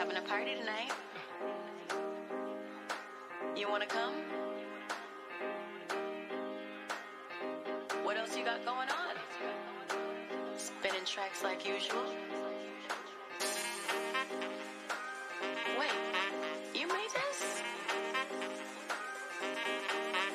[0.00, 0.90] Having a party tonight.
[3.54, 4.14] You wanna come?
[8.02, 9.14] What else you got going on?
[10.56, 12.02] Spinning tracks like usual.
[15.78, 15.90] Wait,
[16.74, 17.62] you made this?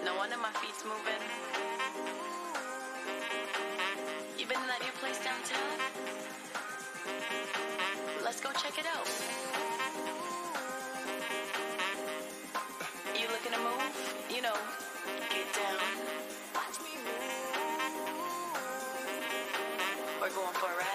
[0.05, 1.24] No wonder my feet's moving.
[4.38, 5.75] You been in that new place downtown?
[8.46, 9.08] Go check it out.
[13.20, 13.82] You looking to move?
[14.30, 14.54] You know,
[15.32, 15.80] get down.
[20.22, 20.95] We're going for a ride.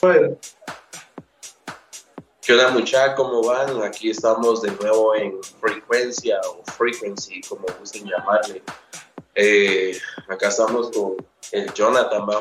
[0.00, 0.38] ¿Qué
[2.52, 3.14] onda muchachos?
[3.16, 3.82] ¿Cómo van?
[3.82, 8.62] Aquí estamos de nuevo en frecuencia o frequency, como gusten llamarle.
[9.34, 11.16] Eh, acá estamos con
[11.50, 12.40] el Jonathan, ¿va.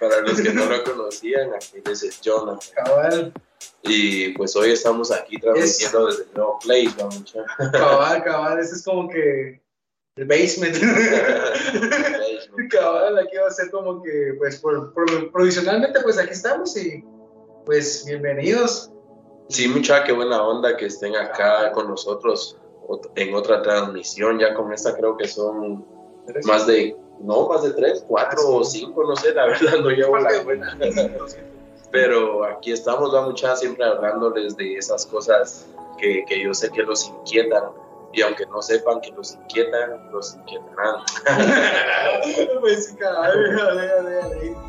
[0.00, 2.70] Para los que no lo conocían, aquí es el Jonathan.
[2.74, 3.34] Cabal,
[3.82, 7.10] Y pues hoy estamos aquí transmitiendo desde el nuevo Place, ¿va,
[7.72, 8.58] cabal, cabal.
[8.58, 9.60] Ese es como que
[10.16, 10.76] el basement.
[12.80, 17.04] cabal, aquí va a ser como que, pues, por, por- provisionalmente, pues aquí estamos y,
[17.64, 18.90] pues, bienvenidos.
[19.48, 22.56] Sí, mucha, qué buena onda que estén acá con nosotros
[22.88, 24.38] ot- en otra transmisión.
[24.38, 25.84] Ya con esta creo que son
[26.44, 30.18] más de, no, más de tres, cuatro o cinco, no sé, la verdad no llevo
[30.18, 30.76] la cuenta.
[31.92, 35.66] Pero aquí estamos, va mucha, siempre hablándoles de esas cosas
[35.98, 37.62] que, que yo sé que los inquietan.
[38.12, 41.02] Y aunque no sepan que los inquietan, los inquietarán.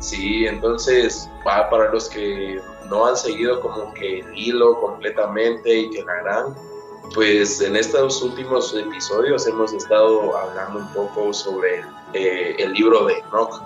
[0.00, 5.90] Sí, entonces, pa- para los que no han seguido como que el hilo completamente y
[5.90, 6.54] que la gran,
[7.14, 13.14] pues en estos últimos episodios hemos estado hablando un poco sobre eh, el libro de
[13.18, 13.62] Enoch.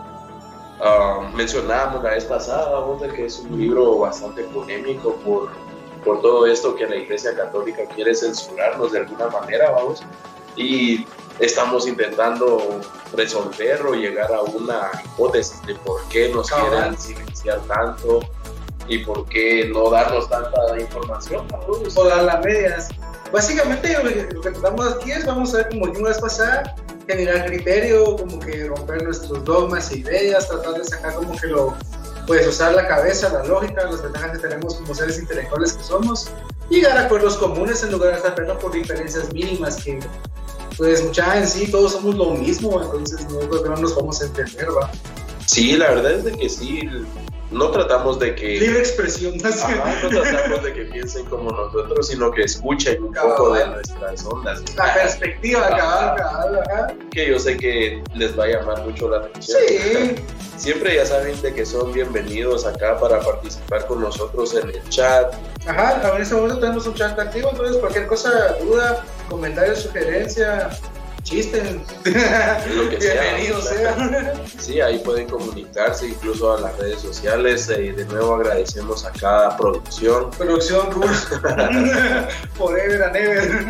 [0.81, 5.51] Ah, mencionábamos la vez pasada, vamos, de que es un libro bastante polémico por,
[6.05, 10.03] por todo esto que la Iglesia Católica quiere censurarnos de alguna manera, vamos,
[10.57, 11.07] y
[11.39, 12.81] estamos intentando
[13.15, 18.21] resolver o llegar a una hipótesis de por qué nos quieren silenciar tanto
[18.89, 21.47] y por qué no darnos tanta información.
[21.51, 21.97] vamos.
[21.97, 22.89] o dar las medias.
[23.33, 26.21] Básicamente lo que, lo que tratamos aquí es, vamos a ver como dijimos la vez
[26.21, 26.75] pasada,
[27.07, 31.75] generar criterio, como que romper nuestros dogmas e ideas, tratar de sacar como que lo,
[32.27, 36.31] pues usar la cabeza, la lógica, las ventajas que tenemos como seres intelectuales que somos,
[36.71, 39.99] llegar a acuerdos comunes en lugar de estar peleando por diferencias mínimas que,
[40.77, 44.69] pues mucha en sí, todos somos lo mismo, entonces no no nos vamos a entender,
[44.71, 44.91] ¿va?
[45.47, 46.89] Sí, la verdad es de que sí,
[47.53, 48.59] no tratamos de que...
[48.59, 49.35] Libre expresión.
[49.45, 53.37] Ajá, no tratamos de que piensen como nosotros, sino que escuchen un Cabal.
[53.37, 54.63] poco de nuestras ondas.
[54.77, 56.95] La perspectiva, cabal, cabal, ajá.
[57.11, 59.59] Que yo sé que les va a llamar mucho la atención.
[59.69, 60.15] Sí,
[60.57, 65.35] Siempre ya saben de que son bienvenidos acá para participar con nosotros en el chat.
[65.67, 70.71] Ajá, ahora en este momento tenemos un chat activo, entonces cualquier cosa, duda, comentario, sugerencia,
[71.23, 71.81] chiste.
[72.05, 74.35] Lo que sea, Bienvenido o sea.
[74.59, 77.69] Sí, ahí pueden comunicarse incluso a las redes sociales.
[77.71, 81.29] eh, de nuevo agradecemos a cada producción, Producción Rules.
[82.55, 83.65] Forever and ever.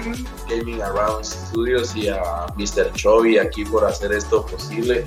[0.49, 2.93] Gaming Around Studios y a Mr.
[2.95, 5.05] Chovy aquí por hacer esto posible.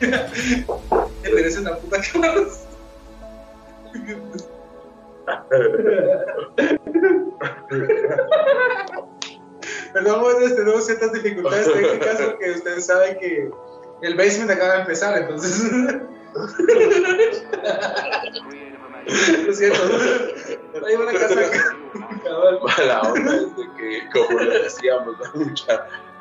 [0.00, 2.42] Te mereces una puta cámara.
[9.94, 13.48] Perdón, bueno, tenemos ciertas dificultades técnicas porque ustedes saben que
[14.02, 15.72] el basement acaba de empezar, entonces.
[19.46, 19.78] Lo siento.
[20.84, 21.76] Hay una casa acá.
[22.84, 25.14] La onda es de que, como le decíamos,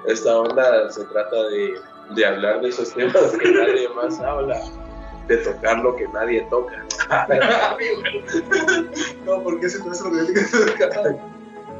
[0.06, 1.74] esta onda se trata de,
[2.14, 4.62] de hablar de esos temas que nadie más habla,
[5.28, 6.86] de tocar lo que nadie toca.
[9.26, 10.02] No, porque ese no es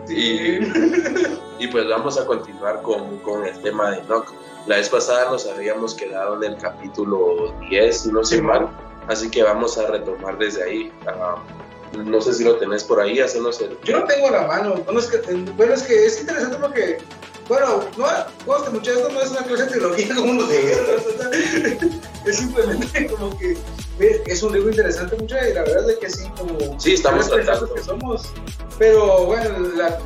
[1.60, 4.34] Y, pues vamos a continuar con, con el tema de Enoch.
[4.66, 8.70] La vez pasada nos habíamos quedado en el capítulo 10, si no sé mal,
[9.08, 10.92] así que vamos a retomar desde ahí.
[11.08, 11.36] Ah,
[11.98, 13.78] no sé si lo tenés por ahí, hacernos el...
[13.84, 14.76] Yo no tengo la mano.
[14.84, 15.18] Bueno, es que,
[15.56, 16.98] bueno, es, que es interesante porque,
[17.48, 18.06] bueno, no,
[18.46, 22.02] conste mucho, esto no es una clase de teología como nos dijeron.
[22.26, 23.58] Es simplemente como que
[24.28, 26.80] es un libro interesante mucho y la verdad es que sí, como.
[26.80, 27.74] Sí, estamos tratando.
[27.74, 28.24] que somos.
[28.80, 30.00] Pero bueno, la.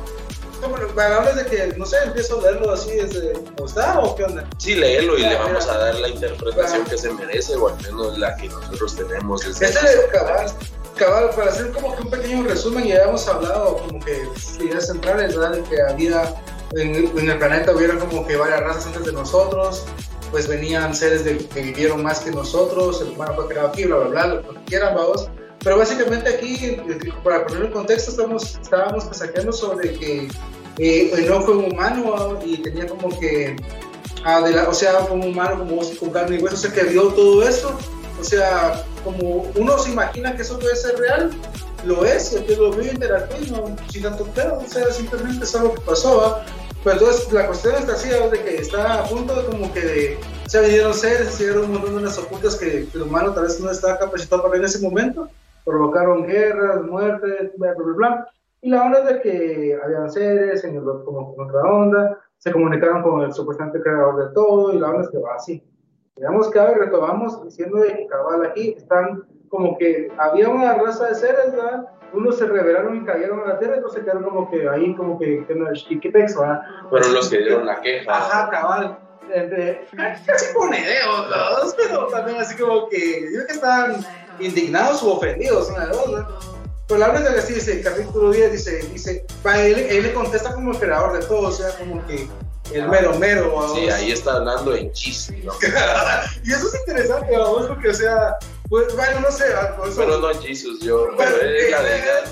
[0.60, 4.44] Hablar de que, no sé, empiezo a leerlo así desde como está o qué onda.
[4.58, 5.72] Sí, léelo y le vamos mira.
[5.74, 6.90] a dar la interpretación Ah.
[6.90, 9.42] que se merece, o al menos la que nosotros tenemos.
[9.46, 10.52] Desde Este de cabal,
[10.96, 14.20] cabal, para hacer como que un pequeño resumen, ya habíamos hablado como que
[14.60, 15.52] ideas centrales, ¿verdad?
[15.58, 16.34] De que había
[16.76, 19.84] en, en el planeta hubieran como que varias razas antes de nosotros,
[20.30, 23.96] pues venían seres de, que vivieron más que nosotros, el humano fue creado aquí, bla,
[23.96, 25.28] bla, bla, lo que quieran, vamos.
[25.64, 26.76] Pero básicamente aquí,
[27.24, 30.28] para poner en contexto, estamos, estábamos saqueando sobre que
[30.78, 33.56] eh, Enoch fue un humano y tenía como que,
[34.24, 36.84] ah, de la- o sea, un humano como con carne y hueso, o sea, que
[36.84, 37.76] vio todo esto.
[38.20, 41.30] O sea, como uno se imagina que eso puede ser real,
[41.84, 45.80] lo es, que lo y no, sin tanto pedo, o sea, simplemente es algo que
[45.82, 46.44] pasó, ¿va?
[46.84, 50.18] Pero entonces la cuestión está así, de que está a punto de como que de,
[50.46, 53.44] o sea, vinieron seres, se dieron un montón de unas ocultas que, el humano tal
[53.44, 55.28] vez no estaba capacitado para en ese momento,
[55.64, 58.28] provocaron guerras, muertes, bla, bla, bla, bla.
[58.60, 62.52] Y la onda es de que habían seres en el, como con otra onda, se
[62.52, 65.62] comunicaron con el supuestamente creador de todo, y la onda es que va así.
[66.16, 71.08] Digamos que ahora retomamos diciendo de que cabal aquí están como que había una raza
[71.08, 71.86] de seres, ¿verdad?
[72.12, 75.18] Unos se rebelaron y cayeron a la tierra, otros se quedaron como que ahí, como
[75.18, 76.62] que, que no, chiquitex, ¿verdad?
[76.88, 78.10] Fueron los que dieron la queja.
[78.10, 78.98] Ajá, cabal.
[79.30, 79.86] Entre,
[80.24, 81.72] casi ponedeos, ¿no?
[81.76, 83.96] pero también así como que, yo creo que estaban
[84.40, 86.28] indignados o ofendidos, una de dos, ¿no?
[86.86, 90.70] Pero la verdad es que dice, capítulo 10 dice, dice, él, él le contesta como
[90.70, 92.26] el creador de todo, o sea, como que
[92.72, 93.68] el mero mero, ¿va?
[93.74, 95.52] Sí, ahí está hablando en chiste, ¿no?
[96.44, 99.44] y eso es interesante, vamos, porque, o sea, pues, bueno, no sé,
[99.86, 102.24] eso, Pero no Jesus, yo, pero es la deidad.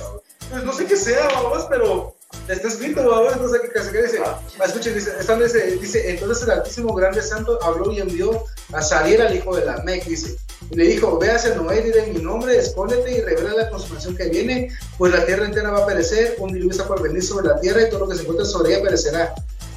[0.51, 2.15] pues no sé qué sea, vamos, pero
[2.49, 4.19] está escrito, vamos, no sé qué que dice.
[4.25, 4.41] Ah.
[4.65, 9.23] Escuchen, dice, están, dice, dice, entonces el Altísimo Grande Santo habló y envió a salir
[9.23, 10.37] al hijo de la Mec, dice.
[10.71, 14.17] Y le dijo, ve hacia Noé, dile en mi nombre, escóndete y revela la consumación
[14.17, 17.49] que viene, pues la tierra entera va a perecer, un diluvio está por venir sobre
[17.49, 19.35] la tierra y todo lo que se encuentre sobre ella perecerá.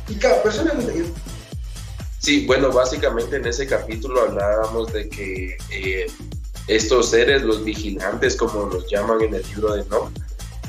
[0.08, 1.06] Y cada yo-
[2.19, 6.06] Sí, bueno, básicamente en ese capítulo hablábamos de que eh,
[6.69, 10.10] estos seres, los vigilantes, como los llaman en el libro de Enoch,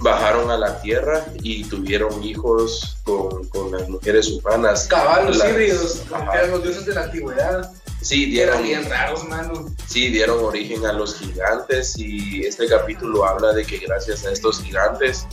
[0.01, 4.87] bajaron a la tierra y tuvieron hijos con, con las mujeres humanas.
[4.89, 6.03] caballos Las- híbridos,
[6.35, 7.71] eran los dioses de la antigüedad,
[8.03, 9.67] Sí, eran dieron, bien raros, mano.
[9.87, 14.63] sí, dieron origen a los gigantes y este capítulo habla de que gracias a estos
[14.63, 15.27] gigantes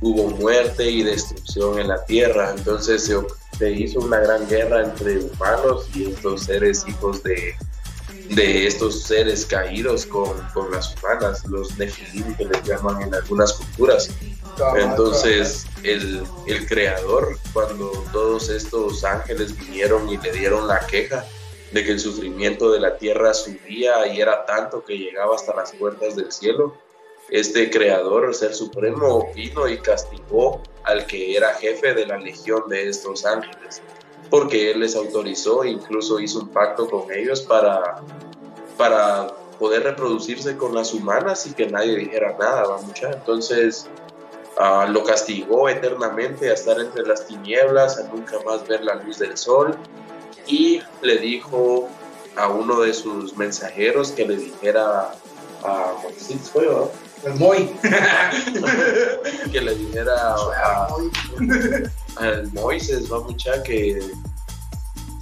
[0.00, 2.54] hubo muerte y destrucción en la tierra.
[2.56, 3.16] Entonces se,
[3.58, 7.56] se hizo una gran guerra entre humanos y estos seres hijos de,
[8.30, 13.52] de estos seres caídos con, con las humanas, los nefilim que les llaman en algunas
[13.52, 14.10] culturas.
[14.76, 21.24] Entonces el, el creador, cuando todos estos ángeles vinieron y le dieron la queja
[21.72, 25.72] de que el sufrimiento de la tierra subía y era tanto que llegaba hasta las
[25.72, 26.76] puertas del cielo,
[27.30, 32.68] este creador, el ser supremo, vino y castigó al que era jefe de la legión
[32.68, 33.82] de estos ángeles,
[34.30, 38.02] porque él les autorizó, incluso hizo un pacto con ellos para,
[38.76, 43.10] para poder reproducirse con las humanas y que nadie dijera nada, ¿va mucha?
[43.12, 43.86] Entonces
[44.58, 49.18] ah, lo castigó eternamente a estar entre las tinieblas, a nunca más ver la luz
[49.18, 49.76] del sol
[50.46, 51.88] y le dijo
[52.36, 55.14] a uno de sus mensajeros que le dijera
[55.62, 56.68] a Moisés, fue,
[57.38, 57.70] Moy.
[59.52, 60.88] que le dijera a.
[62.16, 64.00] al Moisés, va mucha que,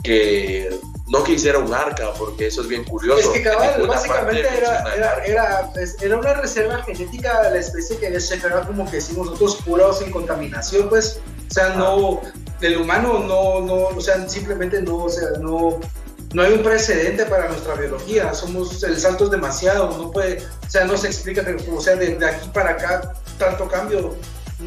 [0.02, 3.20] que no quisiera un arca, porque eso es bien curioso.
[3.20, 5.24] Es que cabal, básicamente era, era, arca.
[5.24, 9.57] era, era una reserva genética de la especie que se era como que decimos nosotros
[9.64, 11.20] puros sin contaminación, pues.
[11.50, 12.22] O sea, no,
[12.61, 15.81] del humano no, no, o sea, simplemente no, o sea, no,
[16.33, 18.33] no hay un precedente para nuestra biología.
[18.33, 22.16] Somos, el salto es demasiado, no puede, o sea, no se explica, o sea, de,
[22.16, 24.14] de aquí para acá, tanto cambio.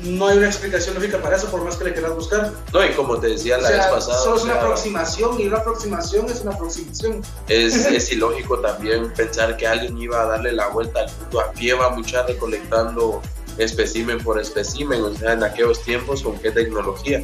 [0.03, 2.51] No hay una explicación lógica para eso, por más que le quieras buscar.
[2.73, 5.57] No, y como te decía O la vez pasada, solo es una aproximación y una
[5.57, 7.21] aproximación es una aproximación.
[7.47, 11.51] es, es ilógico también pensar que alguien iba a darle la vuelta al mundo a
[11.51, 13.21] pie, va mucha recolectando
[13.57, 17.23] espécimen por espécimen, o sea, en aquellos tiempos con qué tecnología.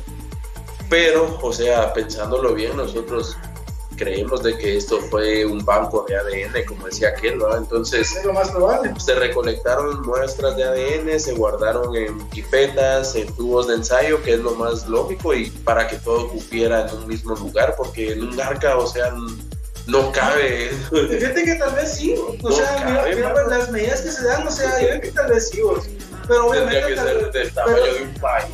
[0.90, 3.38] Pero, o sea, pensándolo bien, nosotros
[4.02, 7.60] creemos de que esto fue un banco de ADN, como decía aquel, ¿verdad?
[7.60, 8.92] Entonces, Es lo más probable.
[9.00, 14.40] se recolectaron muestras de ADN, se guardaron en pipetas, en tubos de ensayo, que es
[14.40, 18.42] lo más lógico, y para que todo cupiera en un mismo lugar, porque en un
[18.42, 19.14] arca, o sea,
[19.88, 20.72] no cabe.
[20.90, 23.48] Fíjate que tal vez sí, o No sea, mira, cabe, mira, mano.
[23.50, 25.86] las medidas que se dan, o sea, yo creo que tal vez sí, vos.
[26.28, 28.46] pero Tendría obviamente que tal ser del tamaño pero- de un país.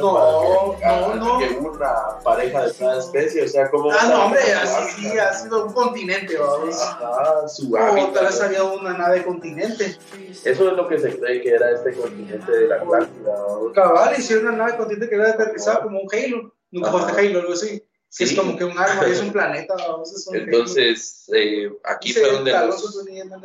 [0.00, 1.38] No, para no, no.
[1.38, 3.90] que una pareja de cada especie, o sea, como.
[3.90, 6.80] Ah, no, hombre, así sí, ha sido un continente, vamos.
[6.80, 8.22] Ajá, su hábitat.
[8.24, 9.96] vez había una nave continente.
[10.44, 13.34] Eso es lo que se cree que era este continente de la Atlántida.
[13.74, 16.54] Cabal, hicieron una nave continente que era aterrizada como un Halo.
[16.70, 17.82] Nunca jugaste Halo, algo así.
[18.08, 18.24] Sí.
[18.24, 19.74] es como que un arma es un planeta.
[20.04, 20.36] Es un.
[20.36, 22.52] Entonces, eh, aquí fue donde.
[22.52, 22.80] los-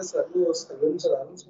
[0.10, 1.48] saludos, saludos Alonso.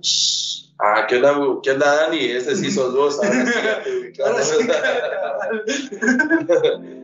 [0.81, 2.23] Ah, ¿qué onda, ¿qué onda, Dani?
[2.23, 3.19] Este sí sos vos.
[3.21, 4.53] Ahora sí, ya te ubicamos.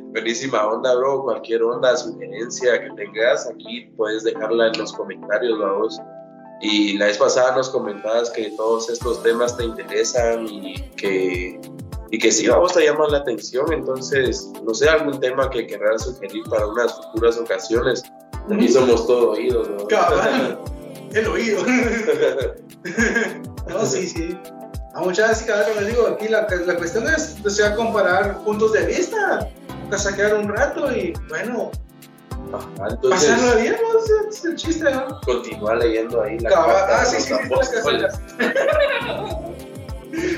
[0.13, 1.23] Buenísima onda, bro.
[1.23, 5.99] Cualquier onda, sugerencia que tengas aquí, puedes dejarla en los comentarios, vamos.
[6.61, 11.59] Y la vez pasada nos comentabas que todos estos temas te interesan y que,
[12.11, 13.73] y que sí, vamos, te llaman la atención.
[13.73, 18.03] Entonces, no sé, algún tema que querrás sugerir para unas futuras ocasiones.
[18.49, 19.85] Aquí somos todo oídos, ¿no?
[19.87, 20.59] Cabal.
[21.15, 21.65] El oído.
[23.67, 24.37] No, sí, sí.
[24.93, 27.75] A muchas veces, cada vez que les digo, aquí la, la cuestión es, o sea,
[27.75, 29.49] comparar puntos de vista,
[29.97, 31.71] sacar un rato y, bueno,
[32.53, 34.29] Ajá, entonces, pasarlo bien, ¿no?
[34.29, 35.19] Es el chiste, ¿no?
[35.21, 37.49] continúa leyendo ahí la carta Ah, sí, sí, sí.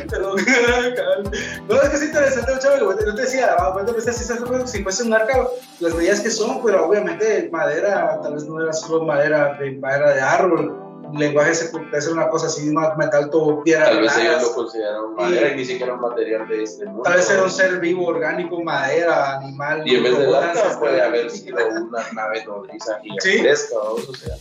[0.10, 0.38] Perdón.
[1.68, 5.14] No, es que es interesante, mucho, yo te decía, bueno, pues, si, si- fuese un
[5.14, 5.48] arca,
[5.80, 10.14] las medidas que son, pero obviamente madera, tal vez no era solo madera de, madera
[10.14, 13.86] de árbol, lenguaje se puede ser una cosa así, más metal todo piedra.
[13.86, 17.04] Tal vez ellos lo consideraron madera y ni siquiera un material de este mundo.
[17.04, 19.84] Tal vez era un ser vivo, orgánico, madera, animal.
[19.88, 20.80] Y en vez de ancestral.
[20.80, 24.10] puede haber sido una nave nodriza gigantesca, ¿vamos?
[24.10, 24.36] o sea.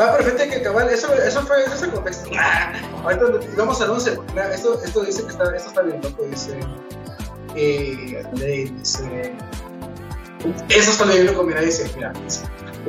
[0.00, 2.30] Va perfecto que cabal, eso, eso fue, eso es el contexto.
[2.38, 2.72] Ah,
[3.04, 3.24] ahorita
[3.56, 4.18] vamos al 11.
[4.30, 6.58] Mira, esto, esto dice que está, esto está bien loco, dice.
[7.54, 9.34] Eh, dice.
[10.68, 12.42] Eso está bien loco, mira, dice, mira, dice.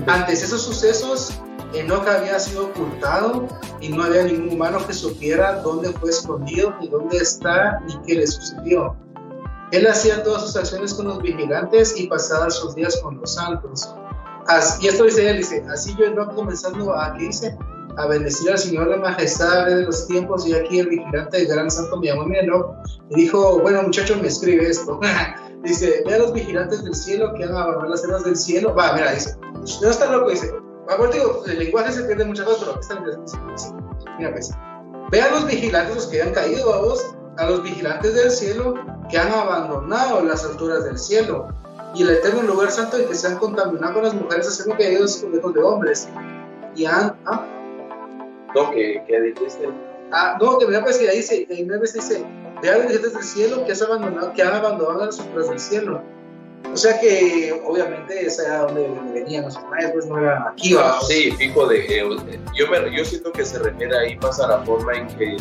[0.08, 1.40] Antes esos sucesos,
[1.74, 3.48] Enoch había sido ocultado
[3.82, 8.16] y no había ningún humano que supiera dónde fue escondido, ni dónde está, ni qué
[8.16, 8.96] le sucedió.
[9.72, 13.94] Él hacía todas sus acciones con los vigilantes y pasaba sus días con los santos.
[14.80, 17.58] Y esto dice él, dice, así yo Enoch comenzando a, ¿qué dice?
[17.98, 21.72] A bendecir al Señor la majestad de los tiempos y aquí el vigilante del gran
[21.72, 25.00] santo me llamó mi y dijo, bueno muchacho me escribe esto.
[25.64, 28.76] dice, ve a los vigilantes del cielo que han abandonado las alas del cielo.
[28.76, 29.36] Va, mira, dice,
[29.82, 30.54] no está loco, dice.
[30.90, 33.76] Aparte digo, el lenguaje se pierde muchas cosas, pero aquí está
[34.20, 34.52] mira pues,
[35.12, 38.76] ve a los vigilantes, los que han caído a vos, a los vigilantes del cielo
[39.10, 41.48] que han abandonado las alturas del cielo
[41.96, 45.18] y el eterno lugar santo y que se han contaminado con las mujeres haciendo caídos
[45.18, 46.10] con hijos de hombres.
[46.76, 47.46] Y han, ah,
[48.54, 49.70] No, que, que dijiste.
[50.12, 52.26] Ah, no, que mira, pues que ahí dice, ahí vez dice,
[52.62, 56.04] ve a los del cielo que, has abandonado, que han abandonado las alturas del cielo.
[56.74, 61.00] O sea que, obviamente, esa era donde venían los maestros, pues no era aquí, ¿va?
[61.02, 61.86] Sí, fijo de.
[61.86, 62.04] eh,
[62.54, 65.38] yo, me, yo siento que se refiere ahí más a la forma en que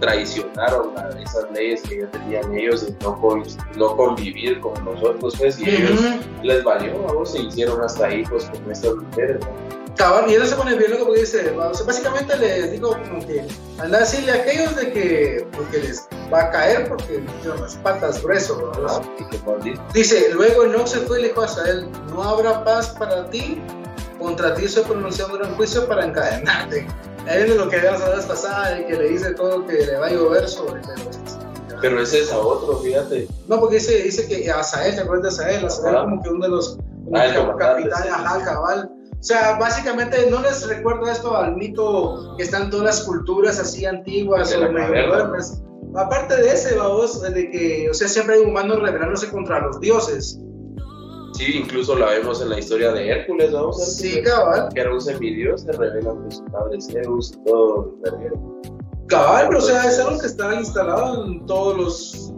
[0.00, 3.42] traicionaron a esas leyes que ya tenían ellos de no, con-
[3.76, 6.00] no convivir con nosotros, pues, y ellos
[6.42, 9.38] les valió, vamos, se hicieron hasta hijos con estas mujeres.
[9.44, 9.77] ¿no?
[9.98, 13.26] Cabal, y eso se pone bien loco porque dice, o sea, básicamente les digo como
[13.26, 13.44] que
[13.80, 17.74] anda a decirle a aquellos de que porque les va a caer porque tienen las
[17.76, 18.58] patas gruesos.
[18.58, 18.70] ¿no?
[18.88, 19.00] Ah.
[19.92, 23.60] Dice, luego Enoch se fue y le dijo a él, no habrá paz para ti,
[24.20, 26.86] contra ti se pronunciado un gran juicio para encadenarte.
[27.26, 29.96] Ahí viene lo que hablado la vez pasada, y que le dice todo que le
[29.98, 33.26] va a llover sobre pero, Pero ese es a otro, fíjate.
[33.48, 35.66] No, porque dice, dice que Asael, ¿te acuerdas de Asael?
[35.66, 36.04] Asael Ajá.
[36.04, 36.78] como que uno de los
[37.14, 38.08] Ah, comandante, capitanes, sí.
[38.12, 38.90] ajá, cabal.
[39.18, 43.84] O sea, básicamente no les recuerdo esto al mito que están todas las culturas así
[43.84, 45.60] antiguas o modernas,
[45.96, 50.38] aparte de ese, vamos, de que, o sea, siempre hay humanos rebelándose contra los dioses.
[51.32, 53.96] Sí, incluso la vemos en la historia de Hércules, vamos.
[53.96, 54.68] Sí, cabal.
[54.72, 57.94] Que era un semidios, se revela ante su padre Zeus y todo.
[59.08, 62.34] Cabal, pero o sea, es algo que está instalado en todos los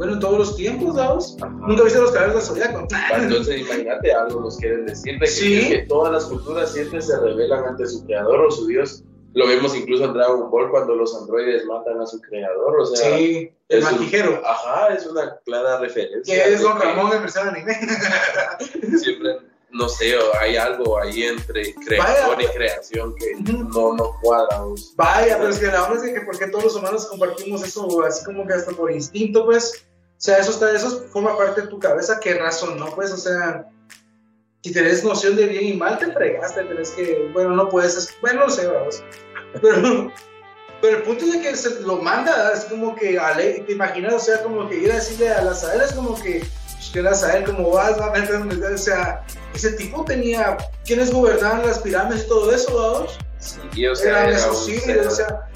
[0.00, 1.36] bueno, en todos los tiempos, ¿sabes?
[1.58, 2.88] Nunca viste los caballeros del zodiaco.
[3.14, 7.66] Entonces, imagínate, algo nos quieren decir de que, que, todas las culturas siempre se revelan
[7.66, 9.04] ante su creador o su dios.
[9.34, 13.18] Lo vemos incluso en Dragon Ball cuando los androides matan a su creador, o sea.
[13.18, 14.40] Sí, el manquijero.
[14.42, 16.44] Ajá, es una clara referencia.
[16.44, 17.74] Que es Don Ramón en versión anime.
[18.98, 19.36] siempre
[19.72, 24.62] no sé, hay algo ahí entre creación y creación que no, no cuadra.
[24.96, 28.24] Vaya, pero es que la verdad es que porque todos los humanos compartimos eso así
[28.24, 29.86] como que hasta por instinto, pues.
[30.20, 32.94] O sea, eso, está, eso forma parte de tu cabeza, qué razón, ¿no?
[32.94, 33.66] Pues, o sea,
[34.62, 38.40] si tenés noción de bien y mal, te fregaste, tenés que, bueno, no puedes, bueno,
[38.40, 39.02] no sé, vamos.
[39.62, 40.12] Pero,
[40.80, 43.18] pero el punto de que se lo manda, es como que,
[43.66, 46.90] te imaginas, o sea, como que ir a decirle a las es como que, pues,
[46.92, 51.66] que las saber cómo vas, va a meter, o sea, ese tipo tenía, ¿quiénes gobernaban
[51.66, 53.18] las pirámides y todo eso, vamos?
[53.40, 55.50] Sí, o sea, eran esos o sea,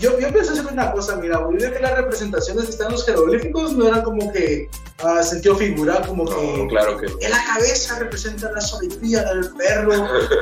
[0.00, 3.06] yo, yo pienso hacer una cosa, mira, olvidé que las representaciones que están en los
[3.06, 4.68] jeroglíficos no eran como que
[5.02, 9.92] uh, sentido figural, como que claro que en la cabeza representa la sabiduría del perro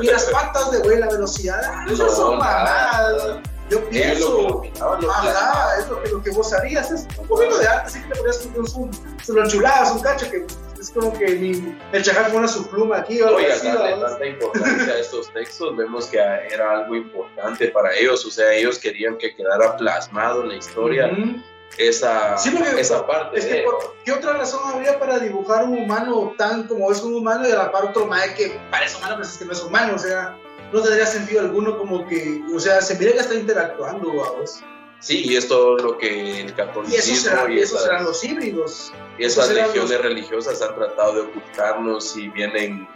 [0.01, 3.39] y las patas de la velocidad, ah, no, son mamadas.
[3.69, 4.61] Yo pienso,
[5.09, 8.09] ajá, es lo que, lo que vos harías, es un poquito de arte, así que
[8.09, 10.45] te podrías poner un, un, lo enchulabas, un cacho que
[10.79, 14.25] es como que ni el chacal pone su pluma aquí o algo Oiga, darle tanta
[14.25, 19.17] importancia a estos textos, vemos que era algo importante para ellos, o sea, ellos querían
[19.17, 21.11] que quedara plasmado en la historia.
[21.77, 23.37] Esa, esa parte.
[23.37, 23.65] Es que,
[24.05, 27.57] ¿qué otra razón habría para dibujar un humano tan como es un humano y a
[27.57, 29.95] la par otro mae que parece humano, pero es que no es humano?
[29.95, 30.37] O sea,
[30.71, 34.61] no tendría sentido alguno como que, o sea, se mira que está interactuando, vamos.
[34.99, 38.91] Sí, y es todo lo que el catolicismo y, esos serán los híbridos.
[39.19, 42.87] Y esas religiones religiosas han tratado de ocultarnos y vienen,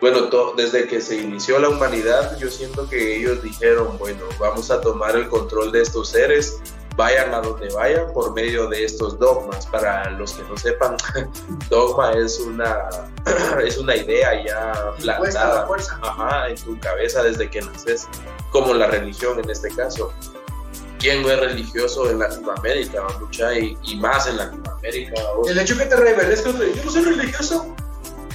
[0.00, 4.80] bueno, desde que se inició la humanidad, yo siento que ellos dijeron, bueno, vamos a
[4.80, 6.60] tomar el control de estos seres,
[6.96, 9.66] vayan a donde vayan por medio de estos dogmas.
[9.66, 10.96] Para los que no sepan,
[11.70, 12.88] dogma es una,
[13.64, 15.68] es una idea ya plantada
[16.02, 18.08] ajá, en tu cabeza desde que naces,
[18.50, 20.12] como la religión en este caso.
[20.98, 23.02] ¿Quién no es religioso en Latinoamérica?
[23.20, 25.22] Mucha y, y, más en Latinoamérica.
[25.46, 27.76] El hecho que te reveles que yo no soy religioso,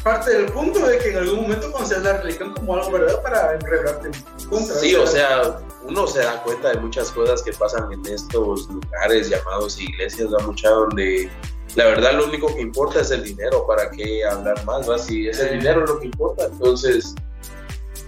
[0.03, 3.57] parte del punto de que en algún momento conoces la religión como algo verdadero para
[3.57, 4.11] rebelarte
[4.47, 4.75] contra.
[4.75, 5.59] Sí, o sea,
[5.91, 10.39] uno se da cuenta de muchas cosas que pasan en estos lugares llamados iglesias, da
[10.39, 11.29] mucha donde
[11.75, 14.89] la verdad lo único que importa es el dinero, ¿para qué hablar más?
[14.89, 14.97] ¿va?
[14.97, 17.13] Si es el dinero lo que importa, entonces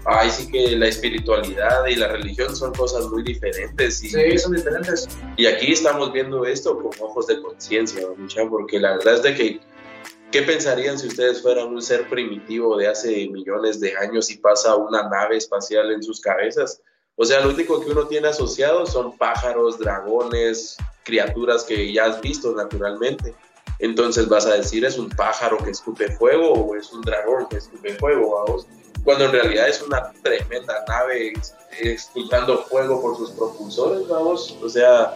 [0.06, 4.04] ahí sí que la espiritualidad y la religión son cosas muy diferentes.
[4.04, 5.08] Y, sí, son diferentes.
[5.38, 9.36] Y aquí estamos viendo esto con ojos de conciencia, mucha, porque la verdad es de
[9.36, 9.60] que,
[10.32, 14.76] ¿qué pensarían si ustedes fueran un ser primitivo de hace millones de años y pasa
[14.76, 16.82] una nave espacial en sus cabezas?
[17.15, 22.21] O sea, lo único que uno tiene asociado son pájaros, dragones, criaturas que ya has
[22.21, 23.36] visto naturalmente.
[23.80, 27.58] Entonces vas a decir, ¿es un pájaro que escupe fuego o es un dragón que
[27.58, 28.43] escupe fuego?
[28.43, 28.67] Vamos?
[29.04, 31.34] cuando en realidad es una tremenda nave
[31.82, 35.15] expulsando fuego por sus propulsores, vamos, o sea,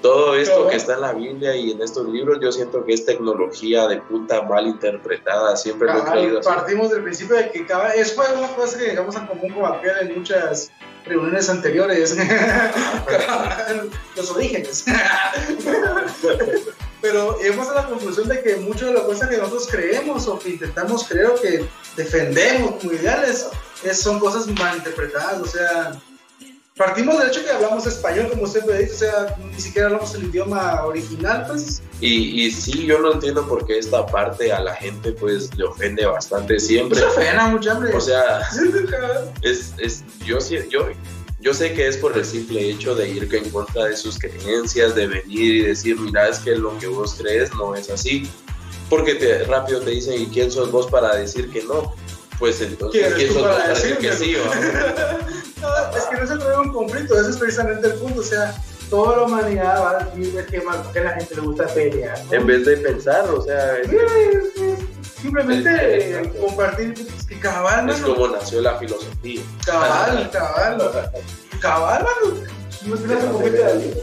[0.00, 3.04] todo esto que está en la Biblia y en estos libros, yo siento que es
[3.04, 6.48] tecnología de punta mal interpretada, siempre lo he creído así.
[6.48, 10.18] Partimos del principio de que cada, es una cosa que llegamos a común con en
[10.18, 10.70] muchas
[11.06, 12.16] reuniones anteriores,
[14.16, 14.84] los orígenes.
[17.00, 20.38] Pero llegamos a la conclusión de que muchas de las cosas que nosotros creemos o
[20.38, 21.64] que intentamos creer o que
[21.96, 23.46] defendemos como ideales
[23.92, 25.92] son cosas mal interpretadas, o sea,
[26.76, 30.14] partimos del hecho que hablamos español, como usted me dice, o sea, ni siquiera hablamos
[30.14, 31.82] el idioma original, pues.
[32.00, 35.64] Y, y sí, yo no entiendo por qué esta parte a la gente, pues, le
[35.64, 36.98] ofende bastante siempre.
[36.98, 37.94] Se ofenda mucho, hombre.
[37.94, 38.42] O sea,
[39.42, 40.88] es, es, yo, yo,
[41.40, 44.94] yo sé que es por el simple hecho de ir en contra de sus creencias,
[44.94, 48.28] de venir y decir, mira, es que lo que vos crees no es así.
[48.90, 51.94] Porque te, rápido te dicen, ¿y quién sos vos para decir que no?
[52.38, 54.36] Pues entonces, ¿quién, sos vos para decir que sí?
[55.60, 58.20] no, es que no se trata un conflicto, ese es precisamente el punto.
[58.20, 58.54] O sea,
[58.90, 62.18] toda la humanidad va a decir que, que a la gente le gusta pelear.
[62.30, 63.78] En vez de pensar, o sea.
[63.78, 63.90] Es,
[65.20, 66.94] simplemente compartir
[67.26, 69.40] que cabal, Es como nació la filosofía.
[69.64, 71.10] Cabal, cabal.
[71.60, 72.40] cabal, mano.
[72.86, 73.96] Una socopita de vino.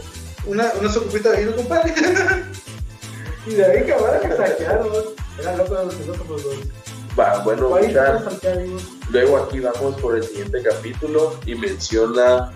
[0.46, 1.94] Una, de vino, compadre.
[3.46, 4.88] y de ahí cabal que saquearon.
[5.38, 6.56] Era loco de los dos.
[7.18, 8.20] Va, bueno, ya,
[9.10, 12.50] luego aquí vamos por el siguiente capítulo y menciona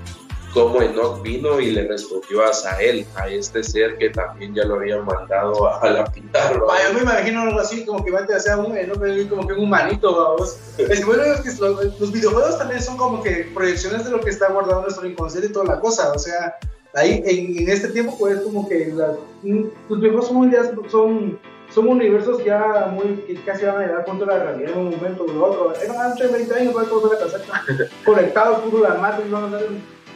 [0.52, 4.76] cómo Enoch vino y le respondió a Sael, a este ser que también ya lo
[4.76, 6.60] habían mandado a, a lapidar.
[6.68, 6.74] ¿va?
[6.88, 8.94] Yo me imagino algo así, como que va a ser un, ¿no?
[9.28, 10.56] como que un humanito, vamos.
[10.76, 14.30] Es bueno es que los, los videojuegos también son como que proyecciones de lo que
[14.30, 16.56] está guardado en nuestro inconsciente y toda la cosa, o sea,
[16.94, 21.38] ahí en, en este tiempo pues como que la- mm, los videojuegos son, ya son,
[21.70, 24.90] son universos ya muy, que casi van a llegar a de la realidad en un
[24.90, 25.74] momento u otro.
[25.82, 27.40] En antes de 20 años va a todo la casa
[28.04, 29.68] conectados, puro la matriz, van a ser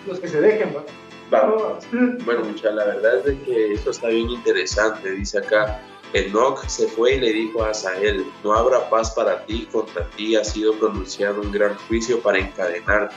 [0.06, 0.82] los que se dejen, ¿va?
[1.30, 1.86] Vamos.
[2.24, 5.12] Bueno, mucha, la verdad es de que esto está bien interesante.
[5.12, 5.80] Dice acá,
[6.12, 10.36] Enoch se fue y le dijo a Asael, no habrá paz para ti, contra ti
[10.36, 13.14] ha sido pronunciado un gran juicio para encadenarte.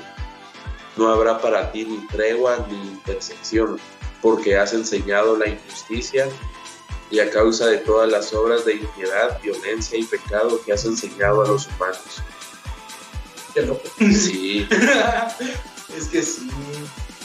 [0.95, 3.77] No habrá para ti ni tregua ni intersección,
[4.21, 6.27] porque has enseñado la injusticia
[7.11, 11.43] y a causa de todas las obras de impiedad, violencia y pecado que has enseñado
[11.43, 11.99] a los humanos.
[13.53, 13.83] Qué loco.
[13.99, 14.67] Sí,
[15.97, 16.49] es que sí.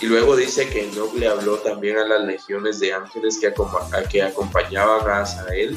[0.00, 3.88] Y luego dice que Enoch le habló también a las legiones de ángeles que, acom-
[3.92, 5.76] a- que acompañaban a Asael,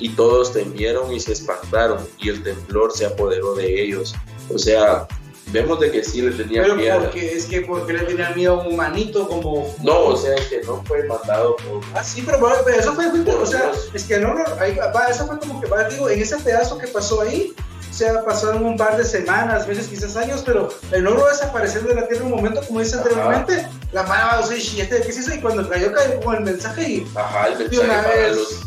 [0.00, 4.14] y todos temieron y se espantaron, y el temblor se apoderó de ellos.
[4.52, 5.06] O sea,
[5.52, 7.00] vemos de que sí le tenía Pero miedo.
[7.00, 10.60] porque es que porque le tenía miedo a un humanito como No, o sea, que
[10.66, 11.80] no fue mandado por...
[11.94, 15.06] Ah, sí, pero, bueno, pero eso fue, o sea, es que no, no, ahí, va,
[15.08, 17.54] eso fue como que, va, digo, en ese pedazo que pasó ahí,
[17.90, 21.94] o sea, pasaron un par de semanas, meses, quizás años, pero el logro desaparecer de
[21.94, 25.18] la Tierra un momento, como dice anteriormente, la mano, o sea, y este, ¿qué es
[25.18, 25.34] eso?
[25.34, 28.36] Y cuando cayó, cayó con el mensaje y Ajá, el mensaje para vez.
[28.36, 28.60] los...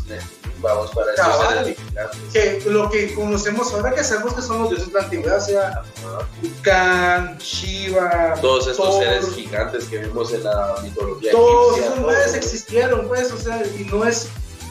[0.62, 1.48] Vamos, para Cabal.
[1.48, 2.20] seres vigilantes.
[2.32, 5.40] que lo que conocemos ahora que sabemos que son los dioses de la antigüedad, o
[5.40, 5.82] sea.
[6.62, 12.34] Khan, Shiva, Todos estos Thor, seres gigantes que vemos en la mitología todos esos madres
[12.34, 14.28] existieron, pues, o sea, y no es,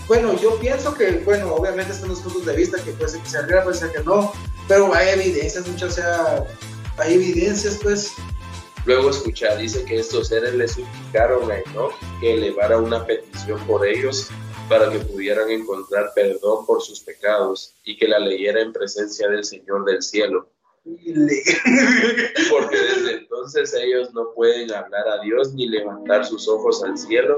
[0.07, 3.29] bueno, yo pienso que, bueno, obviamente están los puntos de vista que puede ser que
[3.29, 4.31] sea real, puede ser que no,
[4.67, 6.45] pero hay evidencias, muchas, o sea,
[6.97, 8.13] hay evidencias, pues,
[8.85, 13.85] Luego escucha, dice que estos seres le suplicaron a Enoch que elevara una petición por
[13.85, 14.29] ellos
[14.71, 19.43] para que pudieran encontrar perdón por sus pecados y que la leyera en presencia del
[19.43, 20.49] Señor del cielo.
[20.85, 27.35] Porque desde entonces ellos no pueden hablar a Dios ni levantar sus ojos al cielo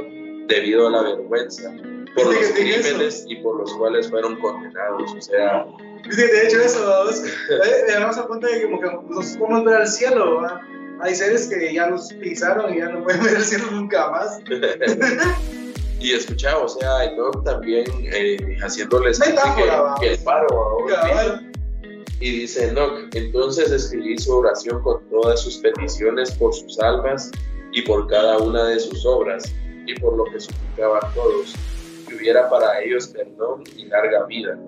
[0.47, 1.73] debido a la vergüenza
[2.15, 2.53] por los eso.
[2.53, 5.11] crímenes y por los cuales fueron condenados.
[5.17, 5.65] O sea,
[6.15, 9.75] de hecho eso, vamos, eh, llegamos a punto de que como que nos podemos ver
[9.75, 10.61] al cielo, ¿va?
[11.01, 14.39] hay seres que ya nos pisaron y ya no pueden ver el cielo nunca más.
[16.03, 20.85] y escuchaba, o sea, Enoch también eh, haciéndoles que, el paro.
[22.19, 27.31] Y dice Enoch, entonces escribí su oración con todas sus peticiones por sus almas
[27.71, 29.43] y por cada una de sus obras
[29.87, 31.53] y por lo que suplicaban todos,
[32.07, 34.59] que hubiera para ellos perdón y larga vida.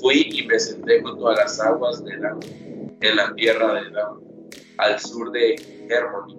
[0.00, 2.36] Fui y me senté junto a las aguas de la,
[3.00, 4.20] en la tierra de Edam,
[4.78, 5.54] al sur de
[5.88, 6.36] Hermoni,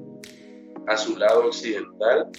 [0.88, 2.30] a su lado occidental,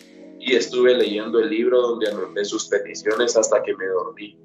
[0.41, 4.38] y estuve leyendo el libro donde anoté sus peticiones hasta que me dormí.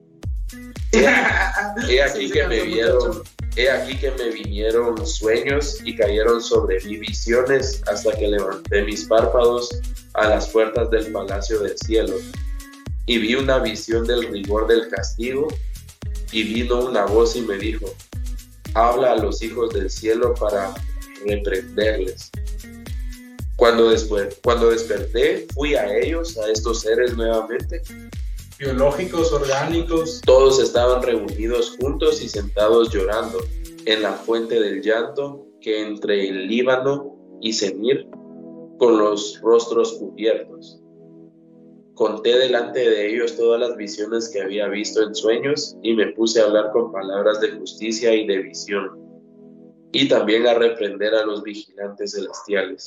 [0.92, 3.24] He aquí que me vieron,
[3.56, 9.06] he aquí que me vinieron sueños y cayeron sobre mí visiones hasta que levanté mis
[9.06, 9.70] párpados
[10.14, 12.16] a las puertas del palacio del cielo.
[13.08, 15.48] Y vi una visión del rigor del castigo,
[16.32, 17.86] y vino una voz y me dijo,
[18.74, 20.74] habla a los hijos del cielo para
[21.26, 22.30] reprenderles.
[23.56, 27.82] Cuando, después, cuando desperté, fui a ellos, a estos seres nuevamente,
[28.58, 33.40] Biológicos, orgánicos, todos estaban reunidos juntos y sentados llorando
[33.86, 38.08] en la fuente del llanto que entre el Líbano y Senir,
[38.80, 40.82] con los rostros cubiertos.
[41.96, 46.40] Conté delante de ellos todas las visiones que había visto en sueños y me puse
[46.40, 48.90] a hablar con palabras de justicia y de visión,
[49.92, 52.86] y también a reprender a los vigilantes celestiales.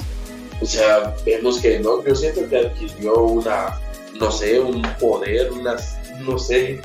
[0.61, 3.81] O sea, vemos que no, yo siento que adquirió una,
[4.15, 6.81] no sé, un poder, unas, no sé,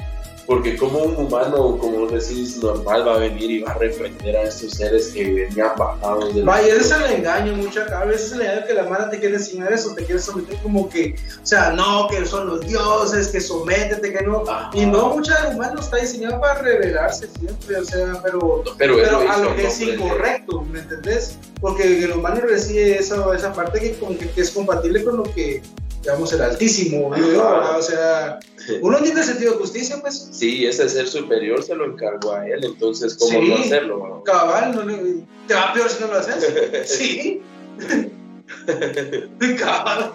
[0.46, 4.36] porque como un humano, como vos decís, normal va a venir y va a reprender
[4.36, 8.28] a estos seres que venían bajados del Vaya, ese es el engaño, mucha a veces
[8.28, 11.16] es el engaño que la mala te quiere enseñar eso, te quiere someter como que,
[11.42, 14.44] o sea, no, que son los dioses, que sométete, que no.
[14.48, 14.70] Ajá.
[14.74, 19.02] Y no, mucha el humano está diseñado para rebelarse siempre, o sea, pero, Pero, él
[19.06, 21.38] pero lo a lo que es de- incorrecto, ¿me entendés?
[21.62, 25.24] Porque el humano recibe esa, esa parte que, como que, que es compatible con lo
[25.24, 25.62] que,
[26.04, 27.50] digamos, el altísimo, digo yo.
[27.50, 27.80] ¿verdad?
[27.80, 28.40] o sea,
[28.82, 32.64] uno tiene sentido de justicia, pues, Sí, ese ser superior se lo encargó a él,
[32.66, 33.48] entonces, ¿cómo Sí.
[33.50, 34.24] no hacerlo?
[34.26, 36.46] cabal, no le- te va peor si no lo haces.
[36.90, 37.42] Sí.
[39.60, 40.12] cabal.